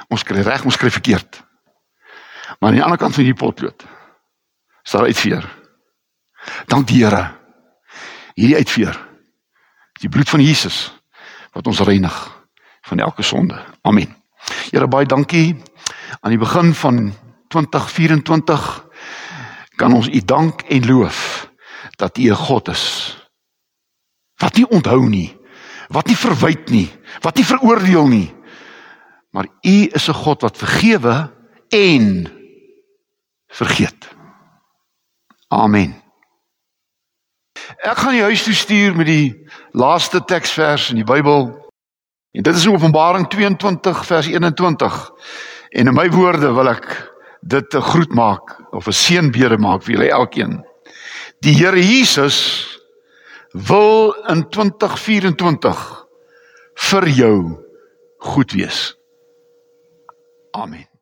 ons 0.09 0.23
skryf 0.23 0.47
reg, 0.47 0.63
ons 0.65 0.73
skryf 0.73 0.97
verkeerd. 0.97 1.41
Maar 2.57 2.71
aan 2.71 2.79
die 2.79 2.83
ander 2.83 2.97
kant 2.97 3.13
van 3.17 3.27
die 3.27 3.37
potlood 3.37 3.85
staan 4.87 5.03
uitveer. 5.03 5.43
Dank 6.71 6.87
die 6.87 7.03
Here. 7.03 7.25
Hierdie 8.37 8.59
uitveer. 8.61 8.97
Die 9.97 10.09
bloed 10.13 10.29
van 10.29 10.43
Jesus 10.45 10.91
wat 11.57 11.67
ons 11.67 11.81
reinig 11.81 12.15
van 12.85 12.99
elke 13.01 13.25
sonde. 13.25 13.57
Amen. 13.81 14.13
Here 14.69 14.87
baie 14.87 15.09
dankie 15.09 15.55
aan 16.21 16.35
die 16.35 16.41
begin 16.41 16.73
van 16.77 17.13
2024 17.49 18.67
kan 19.77 19.93
ons 19.93 20.09
U 20.09 20.21
dank 20.21 20.61
en 20.69 20.85
loof 20.85 21.49
dat 21.97 22.17
U 22.17 22.29
'n 22.29 22.35
God 22.45 22.69
is 22.69 23.17
wat 24.37 24.55
nie 24.55 24.67
onthou 24.69 25.09
nie, 25.09 25.37
wat 25.89 26.07
nie 26.07 26.17
verwyd 26.17 26.69
nie, 26.69 26.89
wat 27.21 27.35
nie 27.35 27.45
veroordeel 27.45 28.07
nie. 28.07 28.35
Maar 29.33 29.47
U 29.61 29.77
is 29.93 30.07
'n 30.09 30.13
God 30.13 30.41
wat 30.41 30.57
vergewe 30.57 31.33
en 31.69 32.27
vergeet. 33.47 34.15
Amen. 35.47 36.06
Ek 37.75 37.97
gaan 37.97 38.15
die 38.15 38.23
huis 38.23 38.43
toe 38.43 38.55
stuur 38.55 38.95
met 38.95 39.09
die 39.09 39.47
laaste 39.75 40.21
teksvers 40.23 40.89
in 40.93 41.01
die 41.01 41.07
Bybel. 41.07 41.49
En 42.31 42.43
dit 42.43 42.55
is 42.55 42.65
in 42.65 42.75
Openbaring 42.75 43.27
22 43.27 44.05
vers 44.05 44.27
21. 44.27 44.97
En 45.69 45.87
in 45.91 45.95
my 45.95 46.07
woorde 46.13 46.53
wil 46.55 46.69
ek 46.71 46.87
dit 47.41 47.75
'n 47.75 47.81
groet 47.81 48.13
maak 48.13 48.55
of 48.71 48.87
'n 48.87 48.91
seënbede 49.03 49.57
maak 49.57 49.83
vir 49.83 49.95
julle 49.95 50.11
elkeen. 50.11 50.63
Die 51.39 51.53
Here 51.53 51.79
Jesus 51.79 52.79
wil 53.51 54.15
in 54.27 54.49
2024 54.49 56.05
vir 56.75 57.07
jou 57.07 57.63
goed 58.17 58.51
wees. 58.51 58.95
Amen. 60.51 60.96